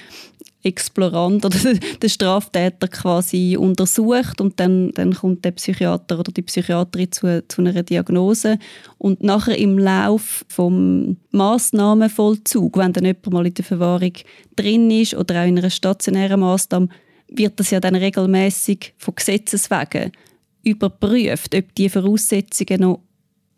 Explorant 0.63 1.45
oder 1.45 1.59
der 2.03 2.09
Straftäter 2.09 2.89
quasi 2.89 3.57
untersucht 3.59 4.41
und 4.41 4.59
dann, 4.59 4.91
dann 4.93 5.15
kommt 5.15 5.45
der 5.45 5.51
Psychiater 5.53 6.19
oder 6.19 6.33
die 6.33 6.43
Psychiaterin 6.43 7.13
zu, 7.13 7.47
zu 7.47 7.61
einer 7.61 7.83
Diagnose 7.83 8.59
und 8.97 9.23
nachher 9.23 9.59
im 9.59 9.79
Lauf 9.79 10.47
vom 10.49 11.19
Massnahmenvollzug, 11.31 12.79
wenn 12.79 12.95
dann 12.95 13.05
jemand 13.05 13.31
mal 13.31 13.47
in 13.47 13.55
der 13.55 13.65
Verwahrung 13.65 14.15
drin 14.57 14.91
ist 14.91 15.15
oder 15.15 15.43
auch 15.43 15.47
in 15.47 15.59
einer 15.59 15.71
stationären 15.71 16.41
Maßnahme, 16.41 16.89
wird 17.29 17.61
das 17.61 17.71
ja 17.71 17.81
dann 17.81 17.95
regelmäßig 17.95 18.95
von 18.97 19.15
Gesetzes 19.15 19.71
wegen 19.71 20.13
überprüft, 20.65 21.55
ob 21.55 21.75
die 21.75 21.89
Voraussetzungen 21.89 22.81
noch 22.81 23.01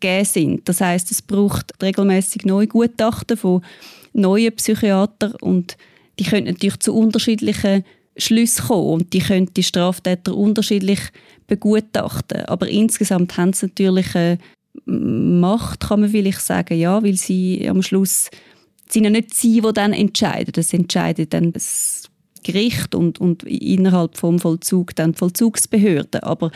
gegeben 0.01 0.25
sind. 0.25 0.69
Das 0.69 0.81
heißt, 0.81 1.11
es 1.11 1.21
braucht 1.21 1.71
regelmäßig 1.81 2.45
neue 2.45 2.67
Gutachten 2.67 3.37
von 3.37 3.61
neuen 4.13 4.53
Psychiatern 4.55 5.33
und 5.41 5.77
die 6.19 6.25
können 6.25 6.47
natürlich 6.47 6.79
zu 6.79 6.93
unterschiedlichen 6.93 7.85
Schlüssen 8.17 8.65
kommen 8.67 8.89
und 8.89 9.13
die 9.13 9.19
können 9.19 9.49
die 9.55 9.63
Straftäter 9.63 10.35
unterschiedlich 10.35 10.99
begutachten. 11.47 12.45
Aber 12.45 12.67
insgesamt 12.67 13.37
haben 13.37 13.53
sie 13.53 13.67
natürlich 13.67 14.15
eine 14.15 14.37
Macht, 14.85 15.81
kann 15.81 16.01
man 16.01 16.09
vielleicht 16.09 16.41
sagen, 16.41 16.77
ja, 16.77 17.03
weil 17.03 17.15
sie 17.15 17.67
am 17.69 17.81
Schluss 17.81 18.29
sind 18.89 19.05
ja 19.05 19.09
nicht 19.09 19.33
sie, 19.33 19.61
die 19.61 19.73
dann 19.73 19.93
entscheiden. 19.93 20.51
Das 20.53 20.73
entscheidet 20.73 21.33
dann 21.33 21.53
das 21.53 22.09
Gericht 22.43 22.95
und, 22.95 23.19
und 23.19 23.43
innerhalb 23.43 24.17
vom 24.17 24.39
Vollzug 24.39 24.95
dann 24.95 25.13
die 25.13 25.17
Vollzugsbehörden. 25.17 26.21
Aber 26.23 26.51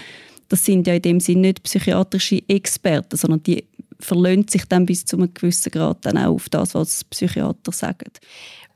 das 0.50 0.66
sind 0.66 0.88
ja 0.88 0.96
in 0.96 1.02
dem 1.02 1.20
Sinne 1.20 1.42
nicht 1.42 1.64
psychiatrische 1.64 2.42
Experten, 2.48 3.18
sondern 3.18 3.44
die 3.44 3.66
verlöhnt 4.00 4.52
sich 4.52 4.66
dann 4.66 4.86
bis 4.86 5.06
zu 5.06 5.18
einem 5.18 5.34
gewissen 5.34 5.72
Grad 5.72 6.06
dann 6.06 6.18
auch 6.18 6.36
auf 6.36 6.50
das, 6.50 6.76
was 6.76 7.04
Psychiater 7.06 7.72
sagen. 7.72 8.12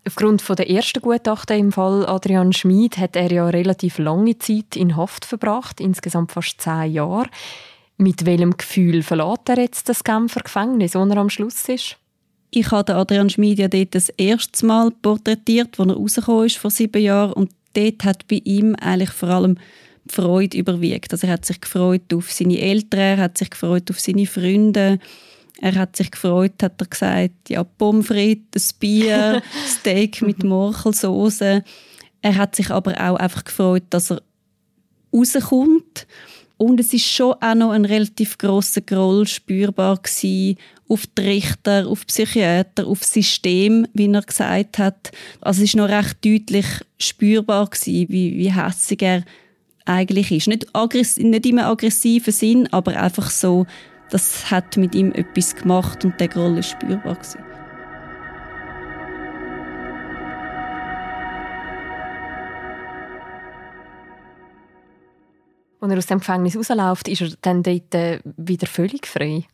Aufgrund 0.07 0.41
von 0.41 0.55
der 0.55 0.69
ersten 0.69 1.01
Gutachten 1.01 1.59
im 1.59 1.71
Fall 1.71 2.05
Adrian 2.05 2.53
Schmid 2.53 2.97
hat 2.97 3.15
er 3.15 3.31
ja 3.31 3.47
relativ 3.47 3.97
lange 3.97 4.37
Zeit 4.39 4.75
in 4.75 4.95
Haft 4.95 5.25
verbracht, 5.25 5.81
insgesamt 5.81 6.31
fast 6.31 6.61
zehn 6.61 6.93
Jahre. 6.93 7.29
Mit 7.97 8.25
welchem 8.25 8.55
Gefühl 8.55 9.03
verlässt 9.03 9.49
er 9.49 9.59
jetzt 9.59 9.89
das 9.89 10.03
Genfer 10.03 10.41
Gefängnis, 10.41 10.95
wo 10.95 10.99
er 10.99 11.17
am 11.17 11.29
Schluss 11.29 11.67
ist? 11.67 11.97
Ich 12.51 12.71
habe 12.71 12.95
Adrian 12.95 13.29
Schmid 13.29 13.59
ja 13.59 13.67
dort 13.67 13.93
das 13.93 14.09
erste 14.09 14.65
Mal 14.65 14.89
porträtiert, 14.89 15.79
als 15.79 15.89
er 15.89 15.95
rausgekommen 15.95 16.45
ist 16.45 16.57
vor 16.57 16.71
sieben 16.71 17.01
Jahren 17.01 17.33
und 17.33 17.51
dort 17.73 18.03
hat 18.03 18.27
bei 18.27 18.41
ihm 18.43 18.75
eigentlich 18.75 19.11
vor 19.11 19.29
allem 19.29 19.57
Freude 20.11 20.57
überwiegt. 20.57 21.11
Also 21.11 21.27
er 21.27 21.33
hat 21.33 21.45
sich 21.45 21.61
gefreut 21.61 22.13
auf 22.13 22.31
seine 22.31 22.59
Eltern, 22.59 22.99
er 22.99 23.17
hat 23.17 23.37
sich 23.37 23.49
gefreut 23.49 23.89
auf 23.89 23.99
seine 23.99 24.25
Freunde, 24.25 24.99
er 25.61 25.75
hat 25.75 25.95
sich 25.95 26.11
gefreut, 26.11 26.63
hat 26.63 26.81
er 26.81 26.87
gesagt, 26.87 27.49
ja, 27.49 27.63
Pommes 27.63 28.07
frites, 28.07 28.73
ein 28.73 28.79
Bier, 28.79 29.43
Steak 29.67 30.21
mit 30.21 30.43
Morchelsauce. 30.43 31.61
Er 32.21 32.35
hat 32.35 32.55
sich 32.55 32.71
aber 32.71 32.93
auch 32.93 33.17
einfach 33.17 33.43
gefreut, 33.43 33.83
dass 33.89 34.11
er 34.11 34.21
rauskommt. 35.13 36.07
Und 36.57 36.79
es 36.79 36.93
ist 36.93 37.05
schon 37.05 37.35
auch 37.39 37.55
noch 37.55 37.71
ein 37.71 37.85
relativ 37.85 38.37
grosser 38.37 38.81
Groll 38.81 39.25
spürbar 39.25 39.97
gewesen 39.97 40.57
auf 40.89 41.05
die 41.07 41.21
Richter, 41.21 41.87
auf 41.87 42.01
die 42.01 42.07
Psychiater, 42.07 42.85
auf 42.85 42.99
das 42.99 43.13
System, 43.13 43.87
wie 43.93 44.11
er 44.11 44.21
gesagt 44.21 44.77
hat. 44.77 45.11
Also 45.39 45.61
es 45.61 45.69
ist 45.69 45.75
noch 45.77 45.87
recht 45.87 46.17
deutlich 46.25 46.65
spürbar 46.97 47.67
gewesen, 47.67 48.09
wie, 48.09 48.37
wie 48.37 48.51
hässig 48.51 49.01
er 49.01 49.23
eigentlich 49.85 50.31
ist. 50.31 50.47
Nicht, 50.47 50.67
nicht 51.17 51.45
im 51.45 51.59
aggressiven 51.59 52.33
Sinn, 52.33 52.67
aber 52.71 52.99
einfach 53.01 53.29
so, 53.29 53.65
das 54.09 54.49
hat 54.49 54.77
mit 54.77 54.95
ihm 54.95 55.11
etwas 55.11 55.55
gemacht 55.55 56.03
und 56.05 56.19
der 56.19 56.27
Groll 56.27 56.57
ist 56.57 56.71
spürbar 56.71 57.15
gewesen. 57.15 57.43
Als 65.81 65.91
er 65.91 65.97
aus 65.97 66.07
dem 66.07 66.19
Gefängnis 66.19 66.57
rausläuft, 66.57 67.07
ist 67.07 67.21
er 67.21 67.29
dann 67.41 67.63
dort 67.63 67.95
äh, 67.95 68.19
wieder 68.35 68.67
völlig 68.67 69.07
frei? 69.07 69.45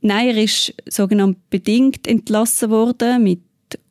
Nein, 0.00 0.28
er 0.28 0.42
ist 0.42 0.74
sogenannt 0.88 1.50
bedingt 1.50 2.06
entlassen 2.06 2.70
worden 2.70 3.22
mit 3.22 3.42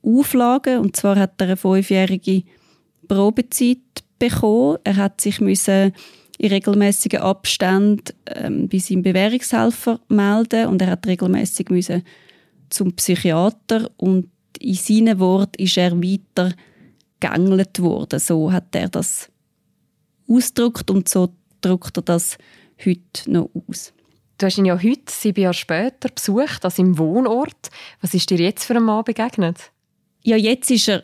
Auflagen. 0.02 0.80
Und 0.80 0.96
zwar 0.96 1.18
hat 1.18 1.40
er 1.40 1.48
eine 1.48 1.58
fünfjährige 1.58 2.44
Probezeit 3.08 3.78
bekommen. 4.20 4.78
Er 4.84 4.96
hat 4.96 5.22
sich 5.22 5.42
müssen 5.42 5.94
in 6.38 6.50
regelmäßigen 6.50 7.22
Abständen 7.22 8.14
ähm, 8.28 8.70
bei 8.70 8.78
seinem 8.78 9.02
Bewährungshelfer 9.02 10.00
melden 10.08 10.68
und 10.68 10.82
er 10.82 10.92
hat 10.92 11.08
regelmäßig 11.08 11.70
müssen 11.70 12.04
zum 12.70 12.94
Psychiater 12.94 13.90
und 13.98 14.30
in 14.60 14.76
seinen 14.76 15.20
Worten 15.20 15.62
ist 15.62 15.78
er 15.78 15.92
weiter 16.02 16.54
gegängelt 17.20 17.80
worden. 17.80 18.20
So 18.20 18.52
hat 18.52 18.76
er 18.76 18.90
das 18.90 19.30
ausgedrückt 20.28 20.92
und 20.92 21.10
so 21.10 21.34
drückt 21.62 21.98
er 21.98 22.04
das 22.04 22.38
heute 22.86 23.32
noch 23.32 23.50
aus. 23.68 23.94
Du 24.38 24.46
hast 24.46 24.58
ihn 24.58 24.66
ja 24.66 24.78
heute, 24.78 25.02
sieben 25.08 25.42
Jahre 25.42 25.54
später, 25.56 26.10
besucht, 26.14 26.64
an 26.64 26.72
seinem 26.72 26.98
Wohnort. 27.00 27.70
Was 28.02 28.14
ist 28.14 28.30
dir 28.30 28.38
jetzt 28.38 28.66
für 28.66 28.76
einen 28.76 28.86
Mann 28.86 29.04
begegnet? 29.04 29.72
Ja, 30.24 30.36
jetzt 30.36 30.70
ist 30.70 30.90
er 30.90 31.04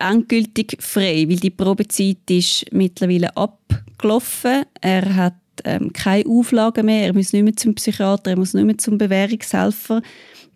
endgültig 0.00 0.76
frei, 0.80 1.26
weil 1.28 1.36
die 1.36 1.50
Probezeit 1.50 2.28
ist 2.30 2.66
mittlerweile 2.72 3.36
abgelaufen. 3.36 4.64
Er 4.80 5.14
hat 5.16 5.34
ähm, 5.64 5.92
keine 5.92 6.26
Auflagen 6.26 6.86
mehr, 6.86 7.06
er 7.06 7.14
muss 7.14 7.32
nicht 7.32 7.44
mehr 7.44 7.56
zum 7.56 7.74
Psychiater, 7.74 8.30
er 8.30 8.38
muss 8.38 8.54
nicht 8.54 8.64
mehr 8.64 8.78
zum 8.78 8.98
Bewährungshelfer. 8.98 10.02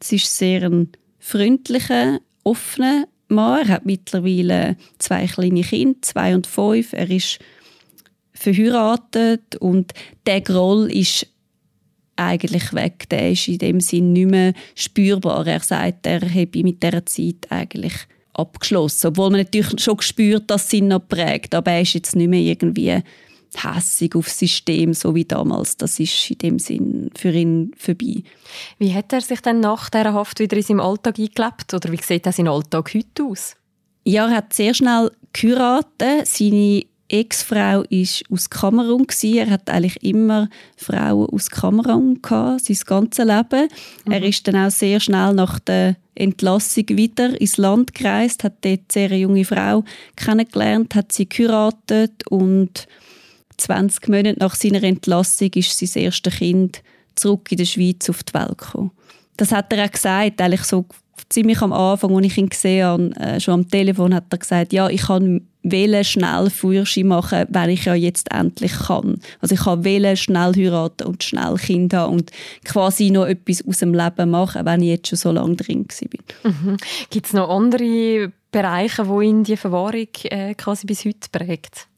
Es 0.01 0.13
ist 0.13 0.37
sehr 0.37 0.63
ein 0.65 0.89
freundlicher, 1.19 2.21
offener 2.43 3.07
Mann. 3.29 3.63
Er 3.63 3.69
hat 3.69 3.87
mittlerweile 3.87 4.77
zwei 4.99 5.27
kleine 5.27 5.63
Kinder, 5.63 5.99
zwei 6.03 6.35
und 6.35 6.47
fünf. 6.47 6.93
Er 6.93 7.11
ist 7.11 7.39
verheiratet 8.33 9.57
und 9.57 9.93
der 10.27 10.41
Groll 10.41 10.91
ist 10.91 11.27
eigentlich 12.17 12.73
weg. 12.75 13.09
Der 13.11 13.33
ist 13.33 13.49
in 13.49 13.59
dem 13.59 13.81
Sinn 13.81 14.13
nicht 14.13 14.31
mehr 14.31 14.53
spürbar. 14.75 15.47
Er 15.47 15.61
sagt, 15.61 16.07
er 16.07 16.21
habe 16.21 16.63
mit 16.63 16.83
dieser 16.83 17.07
Zeit 17.07 17.51
eigentlich 17.51 17.95
abgeschlossen. 18.35 19.09
Obwohl 19.09 19.31
man 19.31 19.41
natürlich 19.41 19.81
schon 19.81 19.97
gespürt, 19.97 20.51
dass 20.51 20.69
sie 20.69 20.79
ihn 20.79 20.89
noch 20.89 21.07
prägt. 21.07 21.55
Aber 21.55 21.71
er 21.71 21.83
ist 21.83 21.95
jetzt 21.95 22.17
nicht 22.17 22.29
mehr 22.29 22.41
irgendwie 22.41 23.03
hässig 23.57 24.15
aufs 24.17 24.39
System, 24.39 24.95
so 24.95 25.15
wie 25.15 25.25
damals. 25.25 25.77
Das 25.77 26.01
ist 26.01 26.31
in 26.31 26.39
dem 26.39 26.59
Sinn 26.59 27.11
für 27.17 27.31
ihn 27.31 27.73
vorbei. 27.77 28.23
Wie 28.79 28.93
hat 28.93 29.13
er 29.13 29.21
sich 29.21 29.41
dann 29.41 29.61
nach 29.61 29.91
dieser 29.91 30.13
Haft 30.13 30.41
wieder 30.41 30.57
in 30.57 30.63
seinem 30.63 30.81
Alltag 30.81 31.19
eingelebt? 31.19 31.73
Oder 31.73 31.93
wie 31.93 32.03
sieht 32.03 32.25
sein 32.25 32.49
Alltag 32.49 32.93
heute 32.95 33.25
aus? 33.25 33.57
Ja, 34.05 34.27
er 34.29 34.37
hat 34.37 34.53
sehr 34.53 34.75
schnell 34.75 35.11
geheiratet. 35.33 36.27
Seine 36.27 36.85
Ex-Frau 37.09 37.83
ist 37.91 38.25
aus 38.31 38.49
Kamerun 38.49 39.07
Er 39.23 39.51
hat 39.51 39.69
eigentlich 39.69 40.03
immer 40.03 40.49
Frauen 40.77 41.29
aus 41.29 41.51
Kamerun 41.51 42.21
gehabt, 42.23 42.65
sein 42.65 42.79
ganzes 42.87 43.25
Leben. 43.25 43.69
Mhm. 44.07 44.13
Er 44.13 44.23
ist 44.23 44.47
dann 44.49 44.57
auch 44.57 44.71
sehr 44.71 45.01
schnell 45.01 45.35
nach 45.35 45.59
der 45.59 45.97
Entlassung 46.15 46.85
wieder 46.89 47.39
ins 47.41 47.57
Land 47.57 47.95
gereist, 47.95 48.45
hat 48.45 48.65
dort 48.65 48.81
eine 48.81 48.81
sehr 48.91 49.19
junge 49.19 49.45
Frau 49.45 49.85
kennengelernt, 50.17 50.95
hat 50.95 51.13
sie 51.13 51.29
geheiratet 51.29 52.27
und 52.29 52.87
20 53.59 54.09
Monate 54.09 54.39
nach 54.39 54.55
seiner 54.55 54.83
Entlassung 54.83 55.51
ist 55.55 55.79
sein 55.79 56.03
erstes 56.03 56.37
Kind 56.37 56.83
zurück 57.15 57.51
in 57.51 57.59
der 57.59 57.65
Schweiz 57.65 58.09
auf 58.09 58.23
die 58.23 58.35
Welt 58.35 58.59
gekommen. 58.59 58.91
Das 59.37 59.53
hat 59.53 59.73
er 59.73 59.85
auch 59.85 59.91
gesagt, 59.91 60.41
eigentlich 60.41 60.65
so 60.65 60.87
ziemlich 61.29 61.61
am 61.63 61.73
Anfang, 61.73 62.15
als 62.17 62.27
ich 62.27 62.39
ihn 62.39 62.49
gesehen 62.49 62.85
habe, 62.85 63.17
äh, 63.21 63.41
schon 63.41 63.55
am 63.55 63.69
Telefon, 63.69 64.15
hat 64.15 64.25
er 64.31 64.39
gesagt, 64.39 64.73
ja, 64.73 64.89
ich 64.89 65.03
kann 65.03 65.47
wählen 65.65 66.05
schnell 66.05 66.51
Führerschein 66.51 67.09
machen, 67.09 67.47
wenn 67.49 67.71
ich 67.71 67.87
ja 67.87 67.95
jetzt 67.95 68.31
endlich 68.31 68.73
kann. 68.73 69.19
Also 69.41 69.55
ich 69.55 69.63
kann 69.63 69.83
wählen 69.83 70.17
schnell 70.17 70.53
heiraten 70.55 71.07
und 71.07 71.25
schnell 71.25 71.55
Kinder 71.57 72.01
haben 72.01 72.13
und 72.15 72.31
quasi 72.65 73.11
noch 73.11 73.27
etwas 73.27 73.67
aus 73.67 73.79
dem 73.79 73.95
Leben 73.95 74.31
machen, 74.31 74.65
wenn 74.65 74.83
ich 74.83 74.89
jetzt 74.89 75.09
schon 75.09 75.19
so 75.19 75.33
lange 75.33 75.57
drin 75.57 75.87
war. 75.89 76.53
Mhm. 76.53 76.77
Gibt 77.11 77.27
es 77.27 77.33
noch 77.33 77.49
andere 77.49 78.31
Bereiche, 78.53 79.09
wo 79.09 79.21
ihn 79.21 79.43
die 79.43 79.57
Verwahrung 79.57 80.09
äh, 80.25 80.55
quasi 80.55 80.87
bis 80.87 81.05
heute 81.05 81.29
prägt? 81.33 81.89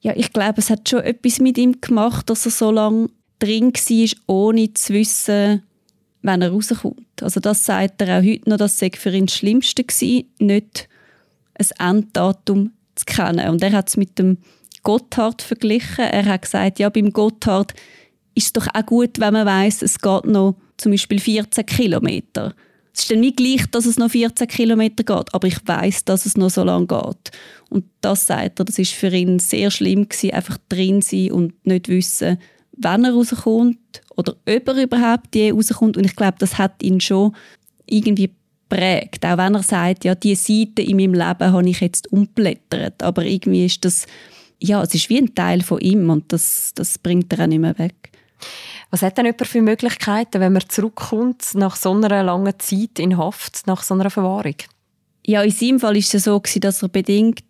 Ja, 0.00 0.12
ich 0.14 0.32
glaube, 0.32 0.58
es 0.58 0.70
hat 0.70 0.88
schon 0.88 1.00
etwas 1.00 1.40
mit 1.40 1.58
ihm 1.58 1.80
gemacht, 1.80 2.30
dass 2.30 2.46
er 2.46 2.52
so 2.52 2.70
lange 2.70 3.10
drin 3.40 3.72
war, 3.72 4.18
ohne 4.26 4.72
zu 4.72 4.94
wissen, 4.94 5.62
wenn 6.22 6.42
er 6.42 6.52
rauskommt. 6.52 7.22
Also 7.22 7.40
das 7.40 7.64
sagt 7.64 8.00
er 8.02 8.20
auch 8.20 8.24
heute 8.24 8.48
noch, 8.48 8.56
das 8.56 8.78
sei 8.78 8.90
für 8.94 9.10
ihn 9.10 9.26
das 9.26 9.34
Schlimmste 9.34 9.82
gewesen, 9.82 10.30
nicht 10.38 10.88
ein 11.54 11.94
Enddatum 11.96 12.72
zu 12.96 13.04
kennen. 13.04 13.48
Und 13.48 13.62
er 13.62 13.72
hat 13.72 13.88
es 13.88 13.96
mit 13.96 14.18
dem 14.18 14.38
Gotthard 14.82 15.42
verglichen. 15.42 16.04
Er 16.04 16.24
hat 16.26 16.42
gesagt, 16.42 16.78
ja, 16.78 16.88
beim 16.88 17.12
Gotthard 17.12 17.74
ist 18.34 18.46
es 18.46 18.52
doch 18.52 18.66
auch 18.72 18.86
gut, 18.86 19.18
wenn 19.18 19.32
man 19.32 19.46
weiß, 19.46 19.82
es 19.82 20.00
geht 20.00 20.26
noch 20.26 20.56
zum 20.76 20.92
Beispiel 20.92 21.18
14 21.18 21.64
Kilometer. 21.66 22.54
Es 22.92 23.02
ist 23.02 23.10
dann 23.10 23.20
nicht 23.20 23.36
gleich, 23.36 23.66
dass 23.70 23.84
es 23.84 23.98
noch 23.98 24.10
14 24.10 24.48
Kilometer 24.48 25.04
geht, 25.04 25.34
aber 25.34 25.48
ich 25.48 25.58
weiß, 25.66 26.04
dass 26.04 26.24
es 26.24 26.36
noch 26.36 26.50
so 26.50 26.64
lange 26.64 26.86
geht. 26.86 27.30
Und 27.68 27.84
das 28.00 28.26
sagt 28.26 28.58
er, 28.58 28.64
das 28.64 28.78
ist 28.78 28.92
für 28.92 29.08
ihn 29.08 29.38
sehr 29.38 29.70
schlimm 29.70 30.08
gewesen, 30.08 30.32
einfach 30.32 30.58
drin 30.68 31.02
sein 31.02 31.32
und 31.32 31.66
nicht 31.66 31.88
wissen, 31.88 32.38
wann 32.76 33.04
er 33.04 33.12
rauskommt 33.12 33.78
oder 34.16 34.32
ob 34.32 34.68
er 34.68 34.82
überhaupt 34.82 35.34
je 35.34 35.50
rauskommt. 35.50 35.96
Und 35.96 36.04
ich 36.04 36.16
glaube, 36.16 36.36
das 36.38 36.58
hat 36.58 36.82
ihn 36.82 37.00
schon 37.00 37.34
irgendwie 37.86 38.30
prägt. 38.68 39.24
Auch 39.24 39.38
wenn 39.38 39.54
er 39.54 39.62
sagt, 39.62 40.04
ja, 40.04 40.14
diese 40.14 40.42
Seite 40.42 40.82
in 40.82 40.96
meinem 40.96 41.14
Leben 41.14 41.52
habe 41.52 41.68
ich 41.68 41.80
jetzt 41.80 42.12
umblättert. 42.12 43.02
Aber 43.02 43.24
irgendwie 43.24 43.66
ist 43.66 43.84
das, 43.84 44.06
ja, 44.60 44.82
es 44.82 44.94
ist 44.94 45.08
wie 45.08 45.18
ein 45.18 45.34
Teil 45.34 45.62
von 45.62 45.80
ihm 45.80 46.10
und 46.10 46.32
das, 46.32 46.72
das 46.74 46.98
bringt 46.98 47.32
er 47.32 47.44
auch 47.44 47.48
nicht 47.48 47.60
mehr 47.60 47.78
weg. 47.78 48.10
Was 48.90 49.02
hat 49.02 49.18
denn 49.18 49.26
jemand 49.26 49.46
für 49.46 49.62
Möglichkeiten, 49.62 50.40
wenn 50.40 50.52
man 50.52 50.68
zurückkommt 50.68 51.54
nach 51.54 51.76
so 51.76 51.92
einer 51.92 52.22
langen 52.22 52.54
Zeit 52.58 52.98
in 52.98 53.16
Haft, 53.16 53.66
nach 53.66 53.82
so 53.82 53.94
einer 53.94 54.10
Verwahrung? 54.10 54.56
Ja, 55.26 55.42
in 55.42 55.50
seinem 55.50 55.80
Fall 55.80 55.96
ist 55.96 56.14
es 56.14 56.24
so, 56.24 56.40
dass 56.60 56.82
er 56.82 56.88
bedingt 56.88 57.42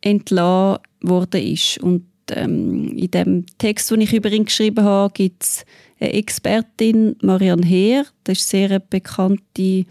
entlassen 0.00 0.82
worden 1.02 1.42
ist. 1.42 1.78
Und 1.78 2.06
ähm, 2.30 2.96
in 2.96 3.10
dem 3.10 3.46
Text, 3.58 3.90
den 3.90 4.00
ich 4.00 4.14
über 4.14 4.30
ihn 4.30 4.46
geschrieben 4.46 4.84
habe, 4.84 5.12
gibt 5.12 5.42
es 5.42 5.64
eine 6.00 6.12
Expertin, 6.14 7.16
Marianne 7.22 7.66
Heer. 7.66 8.06
Das 8.24 8.38
ist 8.38 8.54
eine 8.54 8.68
sehr 8.68 8.78
bekannte 8.78 9.84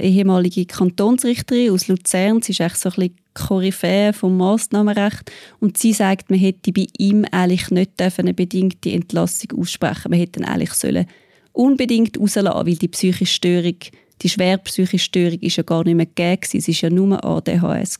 ehemalige 0.00 0.66
Kantonsrichterin 0.66 1.72
aus 1.72 1.88
Luzern. 1.88 2.42
Sie 2.42 2.52
ist 2.52 2.60
echt 2.60 2.78
so 2.78 2.90
ein 2.90 2.94
bisschen 2.94 3.16
Koryphäe 3.34 4.12
vom 4.12 4.36
Massnahmenrecht 4.36 5.30
und 5.60 5.78
sie 5.78 5.92
sagt, 5.92 6.30
man 6.30 6.38
hätte 6.38 6.72
bei 6.72 6.86
ihm 6.98 7.24
eigentlich 7.30 7.70
nicht 7.70 8.00
eine 8.00 8.34
bedingte 8.34 8.92
Entlassung 8.92 9.58
aussprechen. 9.58 10.10
Man 10.10 10.18
hätte 10.18 10.40
ihn 10.40 10.44
eigentlich 10.44 10.72
sollen 10.72 11.06
unbedingt 11.52 12.18
rauslassen, 12.18 12.66
weil 12.66 12.76
die 12.76 12.88
psychische 12.88 13.34
Störung, 13.34 13.76
die 14.22 14.28
schwere 14.28 14.60
Störung 14.96 15.38
ist 15.40 15.56
ja 15.56 15.62
gar 15.62 15.84
nicht 15.84 15.96
mehr 15.96 16.06
gegeben, 16.06 16.40
es 16.42 16.68
war 16.68 16.74
ja 16.74 16.90
nur 16.90 17.24
ADHS. 17.24 17.98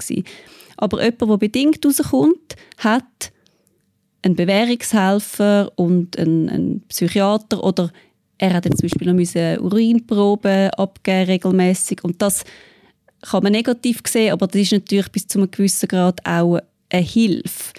Aber 0.77 1.03
jemand, 1.03 1.21
der 1.21 1.37
bedingt 1.37 1.85
rauskommt, 1.85 2.57
hat 2.79 3.33
einen 4.23 4.37
Bewährungshelfer 4.37 5.73
und 5.77 6.19
einen, 6.19 6.49
einen 6.49 6.81
Psychiater 6.89 7.63
oder 7.63 7.93
er 8.39 8.53
hat 8.55 8.65
zum 8.65 8.89
Beispiel 8.89 9.13
noch 9.13 9.63
Urinproben 9.63 10.71
abgeben 10.71 11.27
regelmäßig 11.27 12.03
und 12.03 12.21
das 12.21 12.45
kann 13.23 13.43
man 13.45 13.53
negativ 13.53 14.01
sehen, 14.07 14.33
aber 14.33 14.49
das 14.49 14.63
ist 14.63 14.73
natürlich 14.73 15.09
bis 15.11 15.29
zu 15.29 15.39
einem 15.39 15.51
gewissen 15.51 15.89
Grad 15.89 16.27
auch 16.27 16.59
eine 16.91 17.03
Hilfe. 17.03 17.73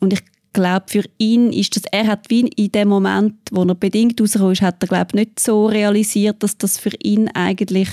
Und 0.00 0.12
ich 0.12 0.20
glaube, 0.52 0.86
für 0.88 1.04
ihn 1.18 1.52
ist 1.52 1.76
das, 1.76 1.84
er 1.90 2.06
hat 2.06 2.28
wie 2.28 2.46
in 2.48 2.72
dem 2.72 2.88
Moment, 2.88 3.34
wo 3.50 3.62
er 3.64 3.74
bedingt 3.74 4.20
rausgekommen 4.20 4.52
ist, 4.52 4.62
hat 4.62 4.82
er 4.82 4.88
glaube 4.88 5.16
nicht 5.16 5.40
so 5.40 5.66
realisiert, 5.66 6.42
dass 6.42 6.58
das 6.58 6.78
für 6.78 6.94
ihn 7.02 7.28
eigentlich 7.28 7.88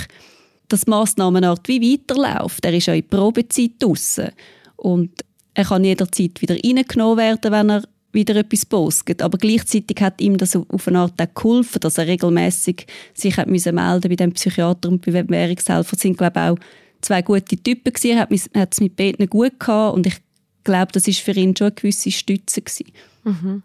das 0.68 0.88
Massnahmenart 0.88 1.68
wie 1.68 1.94
weiterläuft. 1.94 2.66
Er 2.66 2.74
ist 2.74 2.88
ja 2.88 2.94
in 2.94 3.08
Probezeit 3.08 3.72
draussen 3.80 4.30
und 4.76 5.12
er 5.54 5.64
kann 5.64 5.84
jederzeit 5.84 6.42
wieder 6.42 6.56
reingenommen 6.56 7.18
werden, 7.18 7.52
wenn 7.52 7.70
er 7.70 7.84
wieder 8.16 8.36
etwas 8.38 8.66
postet. 8.66 9.22
Aber 9.22 9.38
gleichzeitig 9.38 10.02
hat 10.02 10.20
ihm 10.20 10.38
das 10.38 10.56
auf 10.56 10.88
eine 10.88 11.00
Art 11.00 11.22
auch 11.22 11.34
geholfen, 11.36 11.80
dass 11.82 12.00
er 12.00 12.08
regelmäßig 12.08 12.88
sich 13.14 13.38
hat 13.38 13.48
müssen 13.48 13.76
melden 13.76 14.10
bei 14.10 14.16
dem 14.16 14.32
Psychiater 14.32 14.90
und 14.90 15.06
bei 15.06 15.12
dem 15.12 15.30
Währungshelfer. 15.30 15.92
Das 15.92 16.02
sind 16.02 16.18
glaube 16.18 16.40
ich 16.40 16.50
auch 16.50 16.58
zwei 17.02 17.22
gute 17.22 17.58
Typen 17.58 17.94
gewesen. 17.94 18.18
Er 18.54 18.62
hat 18.62 18.74
es 18.74 18.82
mit 18.82 18.96
beiden 18.96 19.30
gut 19.30 19.60
gehabt 19.60 19.96
und 19.96 20.08
ich 20.08 20.16
glaube, 20.64 20.92
das 20.92 21.08
ist 21.08 21.20
für 21.20 21.34
ihn 21.34 21.56
schon 21.56 21.68
eine 21.68 21.76
gewisse 21.76 22.12
Stütze 22.12 22.62
gewesen. 22.62 22.92
Mhm. 23.24 23.64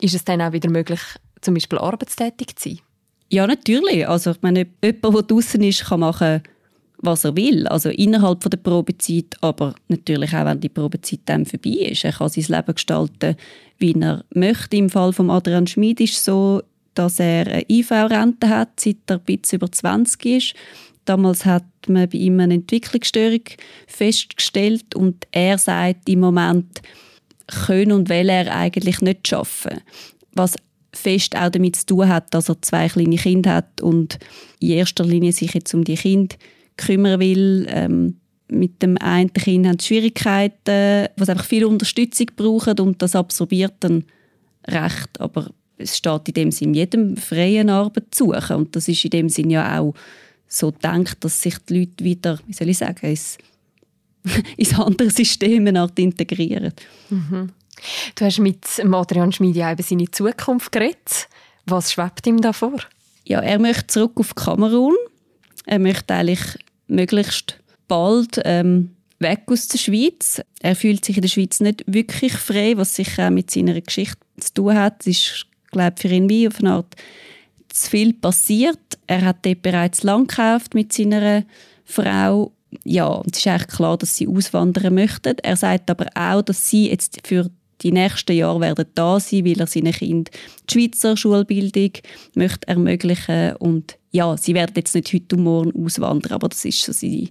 Ist 0.00 0.14
es 0.14 0.24
dann 0.24 0.42
auch 0.42 0.52
wieder 0.52 0.68
möglich, 0.68 1.00
zum 1.40 1.54
Beispiel 1.54 1.78
arbeitstätig 1.78 2.56
zu 2.56 2.68
sein? 2.68 2.80
Ja, 3.30 3.46
natürlich. 3.46 4.06
Also 4.06 4.32
ich 4.32 4.42
meine, 4.42 4.66
jemand, 4.84 5.14
der 5.14 5.22
draußen 5.22 5.62
ist, 5.62 5.86
kann 5.86 6.00
machen 6.00 6.42
was 7.02 7.24
er 7.24 7.36
will, 7.36 7.66
also 7.66 7.90
innerhalb 7.90 8.48
der 8.48 8.56
Probezeit, 8.56 9.36
aber 9.40 9.74
natürlich 9.88 10.32
auch, 10.34 10.46
wenn 10.46 10.60
die 10.60 10.68
Probezeit 10.68 11.20
dann 11.26 11.44
vorbei 11.44 11.88
ist. 11.90 12.04
Er 12.04 12.12
kann 12.12 12.28
sein 12.28 12.44
Leben 12.48 12.74
gestalten, 12.74 13.36
wie 13.78 14.00
er 14.00 14.24
möchte. 14.34 14.76
Im 14.76 14.88
Fall 14.88 15.12
von 15.12 15.28
Adrian 15.28 15.66
Schmid 15.66 16.00
ist 16.00 16.14
es 16.14 16.24
so, 16.24 16.62
dass 16.94 17.18
er 17.18 17.46
eine 17.46 17.64
IV-Rente 17.68 18.48
hat, 18.48 18.78
seit 18.78 18.98
er 19.08 19.16
ein 19.16 19.24
bisschen 19.24 19.58
über 19.58 19.70
20 19.70 20.26
ist. 20.26 20.54
Damals 21.04 21.44
hat 21.44 21.64
man 21.88 22.08
bei 22.08 22.18
ihm 22.18 22.38
eine 22.38 22.54
Entwicklungsstörung 22.54 23.42
festgestellt 23.88 24.94
und 24.94 25.26
er 25.32 25.58
sagt 25.58 26.08
im 26.08 26.20
Moment, 26.20 26.82
können 27.48 27.92
und 27.92 28.08
will 28.08 28.28
er 28.28 28.54
eigentlich 28.54 29.00
nicht 29.00 29.32
arbeiten. 29.32 29.80
Was 30.34 30.54
fest 30.94 31.36
auch 31.36 31.50
damit 31.50 31.74
zu 31.74 31.86
tun 31.86 32.08
hat, 32.08 32.32
dass 32.32 32.48
er 32.48 32.62
zwei 32.62 32.88
kleine 32.88 33.16
Kinder 33.16 33.54
hat 33.54 33.80
und 33.80 34.18
in 34.60 34.70
erster 34.70 35.04
Linie 35.04 35.32
sich 35.32 35.52
jetzt 35.54 35.74
um 35.74 35.82
die 35.82 35.96
Kinder 35.96 36.36
kümmern 36.76 37.20
will. 37.20 37.66
Ähm, 37.68 38.16
mit 38.48 38.82
dem 38.82 38.98
einen 38.98 39.32
Kind 39.32 39.66
haben 39.66 39.80
Schwierigkeiten, 39.80 41.08
was 41.16 41.28
einfach 41.28 41.46
viel 41.46 41.64
Unterstützung 41.64 42.26
brauchen 42.36 42.78
und 42.80 43.00
das 43.00 43.16
absorbiert 43.16 43.74
dann 43.80 44.04
recht. 44.66 45.20
Aber 45.20 45.50
es 45.78 45.96
steht 45.96 46.28
in 46.28 46.34
dem 46.34 46.50
Sinn 46.50 46.74
jedem 46.74 47.16
freien 47.16 47.70
Arbeit 47.70 48.06
zu 48.10 48.26
suchen 48.26 48.56
und 48.56 48.76
das 48.76 48.88
ist 48.88 49.04
in 49.04 49.10
dem 49.10 49.28
Sinn 49.28 49.50
ja 49.50 49.80
auch 49.80 49.94
so 50.46 50.70
gedacht, 50.70 51.24
dass 51.24 51.40
sich 51.40 51.58
die 51.58 51.80
Leute 51.80 52.04
wieder, 52.04 52.38
wie 52.46 52.52
soll 52.52 52.68
ich 52.68 52.78
sagen, 52.78 53.06
ins, 53.06 53.38
ins 54.56 54.78
andere 54.78 55.10
System 55.10 55.66
integrieren. 55.66 56.72
Mhm. 57.08 57.50
Du 58.14 58.24
hast 58.24 58.38
mit 58.38 58.64
Adrian 58.78 59.32
Schmid 59.32 59.56
ja 59.56 59.72
über 59.72 59.82
seine 59.82 60.10
Zukunft 60.10 60.70
geredet. 60.70 61.28
Was 61.64 61.92
schwebt 61.92 62.26
ihm 62.26 62.40
da 62.40 62.52
vor? 62.52 62.78
Ja, 63.24 63.40
er 63.40 63.58
möchte 63.58 63.86
zurück 63.86 64.12
auf 64.16 64.34
Kamerun. 64.34 64.94
Er 65.66 65.78
möchte 65.78 66.14
eigentlich 66.14 66.40
möglichst 66.86 67.58
bald 67.88 68.40
ähm, 68.44 68.90
weg 69.18 69.42
aus 69.46 69.68
der 69.68 69.78
Schweiz. 69.78 70.40
Er 70.60 70.76
fühlt 70.76 71.04
sich 71.04 71.16
in 71.16 71.22
der 71.22 71.28
Schweiz 71.28 71.60
nicht 71.60 71.84
wirklich 71.86 72.32
frei, 72.32 72.76
was 72.76 72.96
sicher 72.96 73.26
auch 73.26 73.30
mit 73.30 73.50
seiner 73.50 73.80
Geschichte 73.80 74.18
zu 74.38 74.54
tun 74.54 74.74
hat. 74.74 75.00
Es 75.00 75.06
ist, 75.06 75.46
glaube 75.70 75.96
für 75.96 76.08
ihn 76.08 76.28
wie 76.28 76.48
auf 76.48 76.58
eine 76.60 76.72
Art 76.72 76.94
zu 77.68 77.90
viel 77.90 78.12
passiert. 78.12 78.78
Er 79.06 79.22
hat 79.22 79.44
dort 79.46 79.62
bereits 79.62 80.02
lang 80.02 80.26
gekauft 80.26 80.74
mit 80.74 80.92
seiner 80.92 81.44
Frau. 81.84 82.52
Ja, 82.84 83.22
es 83.30 83.38
ist 83.38 83.46
eigentlich 83.46 83.68
klar, 83.68 83.98
dass 83.98 84.16
sie 84.16 84.28
auswandern 84.28 84.94
möchten. 84.94 85.36
Er 85.42 85.56
sagt 85.56 85.90
aber 85.90 86.06
auch, 86.14 86.42
dass 86.42 86.68
sie 86.68 86.90
jetzt 86.90 87.26
für 87.26 87.50
die 87.82 87.92
nächsten 87.92 88.36
Jahre 88.36 88.60
werden 88.60 88.86
da 88.94 89.18
sein, 89.18 89.44
weil 89.44 89.60
er 89.60 89.66
seinen 89.66 89.92
Kind 89.92 90.30
die 90.70 90.72
Schweizer 90.72 91.16
Schulbildung 91.16 91.92
möchte 92.34 92.68
ermöglichen 92.68 93.56
und 93.56 93.96
ja, 94.12 94.36
sie 94.36 94.54
werden 94.54 94.74
jetzt 94.76 94.94
nicht 94.94 95.12
heute 95.12 95.36
und 95.36 95.42
morgen 95.42 95.84
auswandern, 95.84 96.32
aber 96.32 96.48
das 96.48 96.64
ist 96.64 96.82
so 96.82 96.92
sein, 96.92 97.30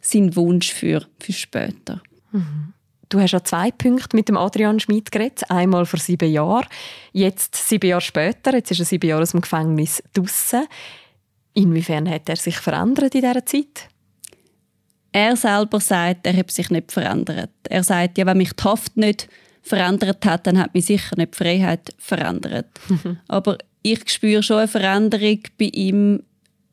sein 0.00 0.34
Wunsch 0.34 0.72
für, 0.72 1.06
für 1.20 1.32
später. 1.32 2.02
Mhm. 2.32 2.72
Du 3.10 3.20
hast 3.20 3.32
ja 3.32 3.44
zwei 3.44 3.70
Punkte 3.70 4.16
mit 4.16 4.28
dem 4.28 4.38
Adrian 4.38 4.80
Schmid 4.80 5.12
geredet. 5.12 5.50
Einmal 5.50 5.84
vor 5.84 6.00
sieben 6.00 6.32
Jahren, 6.32 6.66
jetzt 7.12 7.54
sieben 7.54 7.86
Jahre 7.86 8.00
später. 8.00 8.54
Jetzt 8.54 8.70
ist 8.70 8.80
er 8.80 8.86
sieben 8.86 9.06
Jahre 9.06 9.20
aus 9.20 9.32
dem 9.32 9.42
Gefängnis 9.42 10.02
draussen. 10.14 10.66
Inwiefern 11.52 12.08
hat 12.08 12.30
er 12.30 12.36
sich 12.36 12.56
verändert 12.56 13.14
in 13.14 13.20
dieser 13.20 13.44
Zeit? 13.44 13.88
Er 15.12 15.36
selber 15.36 15.78
sagt, 15.78 16.26
er 16.26 16.34
hat 16.34 16.50
sich 16.50 16.70
nicht 16.70 16.90
verändert. 16.90 17.50
Er 17.68 17.84
sagt, 17.84 18.16
ja, 18.16 18.24
wenn 18.24 18.38
mich 18.38 18.54
die 18.54 18.64
Haft 18.64 18.96
nicht 18.96 19.28
verändert 19.60 20.24
hat, 20.24 20.46
dann 20.46 20.58
hat 20.58 20.72
mich 20.72 20.86
sicher 20.86 21.14
nicht 21.16 21.34
die 21.34 21.36
Freiheit 21.36 21.94
verändert. 21.98 22.68
Aber 23.28 23.58
ich 23.82 24.10
spüre 24.10 24.42
schon 24.42 24.58
eine 24.58 24.68
Veränderung 24.68 25.40
bei 25.58 25.70
ihm. 25.72 26.22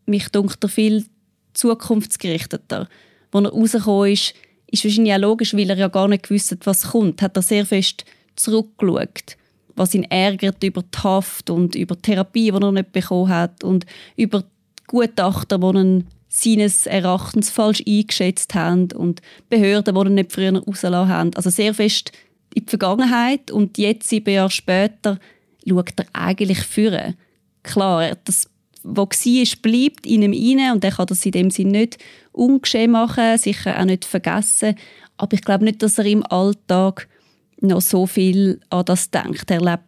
Mich 0.05 0.29
dunkt 0.29 0.63
er 0.63 0.69
viel 0.69 1.05
zukunftsgerichteter. 1.53 2.87
Als 3.31 3.45
er 3.45 3.51
rausgekommen 3.51 4.11
ist, 4.11 4.33
ist 4.67 4.83
wahrscheinlich 4.83 5.13
auch 5.13 5.19
logisch, 5.19 5.53
weil 5.53 5.69
er 5.69 5.77
ja 5.77 5.87
gar 5.87 6.07
nicht 6.07 6.23
gewusst 6.23 6.51
hat, 6.51 6.65
was 6.65 6.91
kommt, 6.91 7.21
hat 7.21 7.35
er 7.35 7.41
sehr 7.41 7.65
fest 7.65 8.05
zurückgeschaut, 8.35 9.37
was 9.75 9.93
ihn 9.93 10.03
ärgert 10.03 10.63
über 10.63 10.83
die 10.83 10.97
Haft 10.99 11.49
und 11.49 11.75
über 11.75 11.95
die 11.95 12.01
Therapie, 12.01 12.51
die 12.51 12.57
er 12.61 12.71
nicht 12.71 12.91
bekommen 12.91 13.29
hat 13.29 13.63
und 13.63 13.85
über 14.15 14.41
die 14.41 14.47
Gutachter, 14.87 15.57
die 15.57 15.77
ihn 15.79 16.07
seines 16.27 16.85
Erachtens 16.85 17.49
falsch 17.49 17.83
eingeschätzt 17.87 18.53
haben 18.53 18.91
und 18.91 19.21
Behörden, 19.49 19.95
die 19.95 20.01
ihn 20.01 20.13
nicht 20.13 20.31
früher 20.31 20.53
rausgelassen 20.53 21.09
haben. 21.09 21.35
Also 21.35 21.49
sehr 21.49 21.73
fest 21.73 22.11
in 22.53 22.65
die 22.65 22.69
Vergangenheit 22.69 23.51
und 23.51 23.77
jetzt, 23.77 24.09
sieben 24.09 24.33
Jahre 24.33 24.51
später, 24.51 25.19
schaut 25.67 25.93
er 25.97 26.05
eigentlich 26.13 26.59
führen. 26.59 27.15
Klar, 27.63 28.15
das, 28.23 28.49
was 28.83 29.25
war, 29.25 29.61
bleibt 29.61 30.05
in 30.05 30.21
ihm 30.21 30.59
rein 30.59 30.73
und 30.73 30.83
er 30.83 30.91
kann 30.91 31.07
das 31.07 31.25
in 31.25 31.31
dem 31.31 31.51
Sinne 31.51 31.79
nicht 31.79 31.97
ungeschehen 32.31 32.91
machen, 32.91 33.37
sicher 33.37 33.79
auch 33.79 33.85
nicht 33.85 34.05
vergessen. 34.05 34.75
Aber 35.17 35.33
ich 35.33 35.41
glaube 35.41 35.65
nicht, 35.65 35.83
dass 35.83 35.97
er 35.97 36.05
im 36.05 36.25
Alltag 36.25 37.07
noch 37.61 37.81
so 37.81 38.07
viel 38.07 38.61
an 38.69 38.85
das 38.85 39.11
denkt. 39.11 39.51
Er 39.51 39.61
lebt 39.61 39.83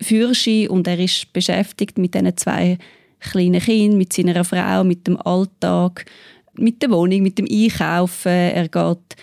für 0.00 0.32
und 0.70 0.86
er 0.86 0.98
ist 0.98 1.32
beschäftigt 1.32 1.98
mit 1.98 2.14
diesen 2.14 2.36
zwei 2.36 2.78
kleinen 3.18 3.60
Kindern, 3.60 3.98
mit 3.98 4.12
seiner 4.12 4.44
Frau, 4.44 4.84
mit 4.84 5.06
dem 5.06 5.16
Alltag, 5.18 6.06
mit 6.54 6.82
der 6.82 6.90
Wohnung, 6.90 7.22
mit 7.22 7.38
dem 7.38 7.46
Einkaufen. 7.50 8.28
Er 8.30 8.68
geht 8.68 9.16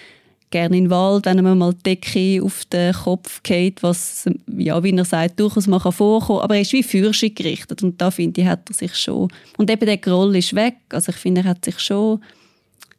gerne 0.50 0.78
in 0.78 0.86
den 0.86 0.90
Wald, 0.90 1.26
wenn 1.26 1.44
man 1.44 1.58
mal 1.58 1.74
die 1.74 1.84
Decke 1.84 2.44
auf 2.44 2.66
den 2.66 2.94
Kopf 2.94 3.44
geht, 3.44 3.84
was, 3.84 4.26
ja, 4.58 4.82
wie 4.84 4.96
er 4.96 5.06
sagt, 5.06 5.40
durchaus 5.40 5.68
mal 5.68 5.80
vorkommen 5.80 6.42
Aber 6.42 6.56
er 6.56 6.62
ist 6.62 6.74
wie 6.74 6.84
Fürschig 6.84 7.36
gerichtet 7.36 7.84
und 7.84 8.02
da 8.02 8.12
finde 8.12 8.42
ich, 8.42 8.48
hat 8.48 8.70
er 8.70 8.74
sich 8.74 8.96
schon... 8.96 9.30
Und 9.58 9.70
eben 9.70 9.86
der 9.86 9.98
Groll 9.98 10.36
ist 10.36 10.56
weg, 10.56 10.78
also 10.90 11.12
ich 11.12 11.18
finde, 11.18 11.42
er 11.42 11.50
hat 11.50 11.66
sich 11.66 11.80
schon 11.80 12.22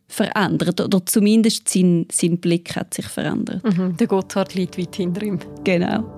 verändert 0.09 0.81
oder 0.81 1.05
zumindest 1.05 1.69
sein, 1.69 2.07
sein 2.11 2.39
Blick 2.39 2.75
hat 2.77 2.95
sich 2.95 3.07
verändert. 3.07 3.63
Mhm, 3.65 3.97
der 3.97 4.07
Gotthard 4.07 4.55
liegt 4.55 4.79
weit 4.79 4.97
hinter 4.97 5.23
ihm. 5.23 5.39
Genau. 5.65 6.15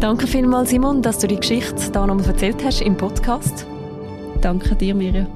Danke 0.00 0.26
vielmals, 0.26 0.70
Simon, 0.70 1.02
dass 1.02 1.18
du 1.18 1.26
die 1.26 1.36
Geschichte 1.36 1.74
hier 1.76 2.06
nochmal 2.06 2.26
erzählt 2.26 2.62
hast 2.64 2.80
im 2.80 2.96
Podcast. 2.96 3.66
Danke 4.40 4.74
dir, 4.74 4.94
Mirja. 4.94 5.26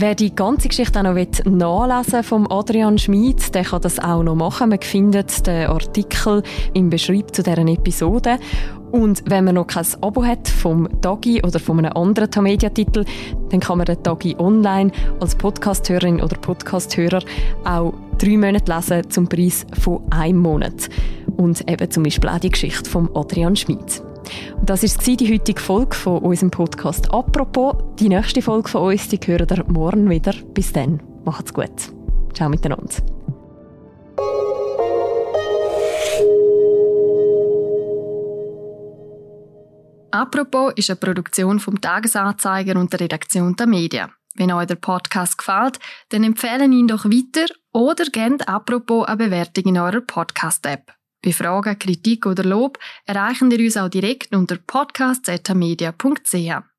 Wer 0.00 0.14
die 0.14 0.32
ganze 0.32 0.68
Geschichte 0.68 1.00
auch 1.00 1.02
noch 1.02 1.88
nachlesen 1.88 2.22
vom 2.22 2.46
Adrian 2.52 2.98
Schmid, 2.98 3.52
der 3.52 3.64
kann 3.64 3.82
das 3.82 3.98
auch 3.98 4.22
noch 4.22 4.36
machen. 4.36 4.68
Man 4.68 4.80
findet 4.80 5.44
den 5.44 5.66
Artikel 5.66 6.44
im 6.72 6.88
Beschreib 6.88 7.34
zu 7.34 7.42
deren 7.42 7.66
Episode. 7.66 8.38
Und 8.92 9.24
wenn 9.28 9.44
man 9.44 9.56
noch 9.56 9.66
kein 9.66 9.84
Abo 10.00 10.24
hat 10.24 10.48
vom 10.48 10.88
Dagi 11.00 11.42
oder 11.42 11.58
von 11.58 11.80
einem 11.80 11.92
anderen 11.94 12.30
Tamedia-Titel, 12.30 13.04
dann 13.50 13.58
kann 13.58 13.78
man 13.78 13.86
den 13.86 14.00
Dagi 14.04 14.36
online 14.38 14.92
als 15.18 15.34
Podcasthörerin 15.34 16.22
oder 16.22 16.36
Podcasthörer 16.36 17.22
auch 17.64 17.92
drei 18.18 18.36
Monate 18.36 18.72
lesen 18.72 19.10
zum 19.10 19.28
Preis 19.28 19.66
von 19.80 20.00
einem 20.10 20.38
Monat. 20.38 20.88
Und 21.36 21.68
eben 21.68 21.90
zum 21.90 22.04
Beispiel 22.04 22.30
auch 22.30 22.38
die 22.38 22.50
Geschichte 22.50 22.88
von 22.88 23.10
Adrian 23.16 23.56
Schmid. 23.56 24.07
Das 24.68 24.82
war 24.82 25.16
die 25.16 25.32
heutige 25.32 25.62
Folge 25.62 25.96
von 25.96 26.18
unserem 26.18 26.50
Podcast 26.50 27.10
«Apropos». 27.10 27.74
Die 27.98 28.10
nächste 28.10 28.42
Folge 28.42 28.68
von 28.68 28.92
uns, 28.92 29.08
die 29.08 29.16
hören 29.16 29.46
ihr 29.48 29.64
morgen 29.66 30.10
wieder. 30.10 30.34
Bis 30.52 30.74
dann, 30.74 31.02
macht's 31.24 31.54
gut. 31.54 31.70
Ciao 32.34 32.50
miteinander. 32.50 32.96
«Apropos» 40.10 40.74
ist 40.76 40.90
eine 40.90 40.96
Produktion 40.96 41.60
vom 41.60 41.80
Tagesanzeiger 41.80 42.78
und 42.78 42.92
der 42.92 43.00
Redaktion 43.00 43.56
der 43.56 43.66
Medien. 43.66 44.10
Wenn 44.34 44.52
euch 44.52 44.66
der 44.66 44.74
Podcast 44.74 45.38
gefällt, 45.38 45.78
dann 46.10 46.24
empfehlen 46.24 46.74
ihn 46.74 46.88
doch 46.88 47.06
weiter 47.06 47.46
oder 47.72 48.04
gebt 48.04 48.46
«Apropos» 48.46 49.08
eine 49.08 49.16
Bewertung 49.16 49.64
in 49.64 49.78
eurer 49.78 50.02
Podcast-App. 50.02 50.97
Bei 51.28 51.32
Fragen, 51.32 51.78
Kritik 51.78 52.24
oder 52.24 52.42
Lob 52.42 52.78
erreichen 53.04 53.50
ihr 53.50 53.58
uns 53.58 53.76
auch 53.76 53.90
direkt 53.90 54.34
unter 54.34 54.56
podcast.media.ch. 54.56 56.77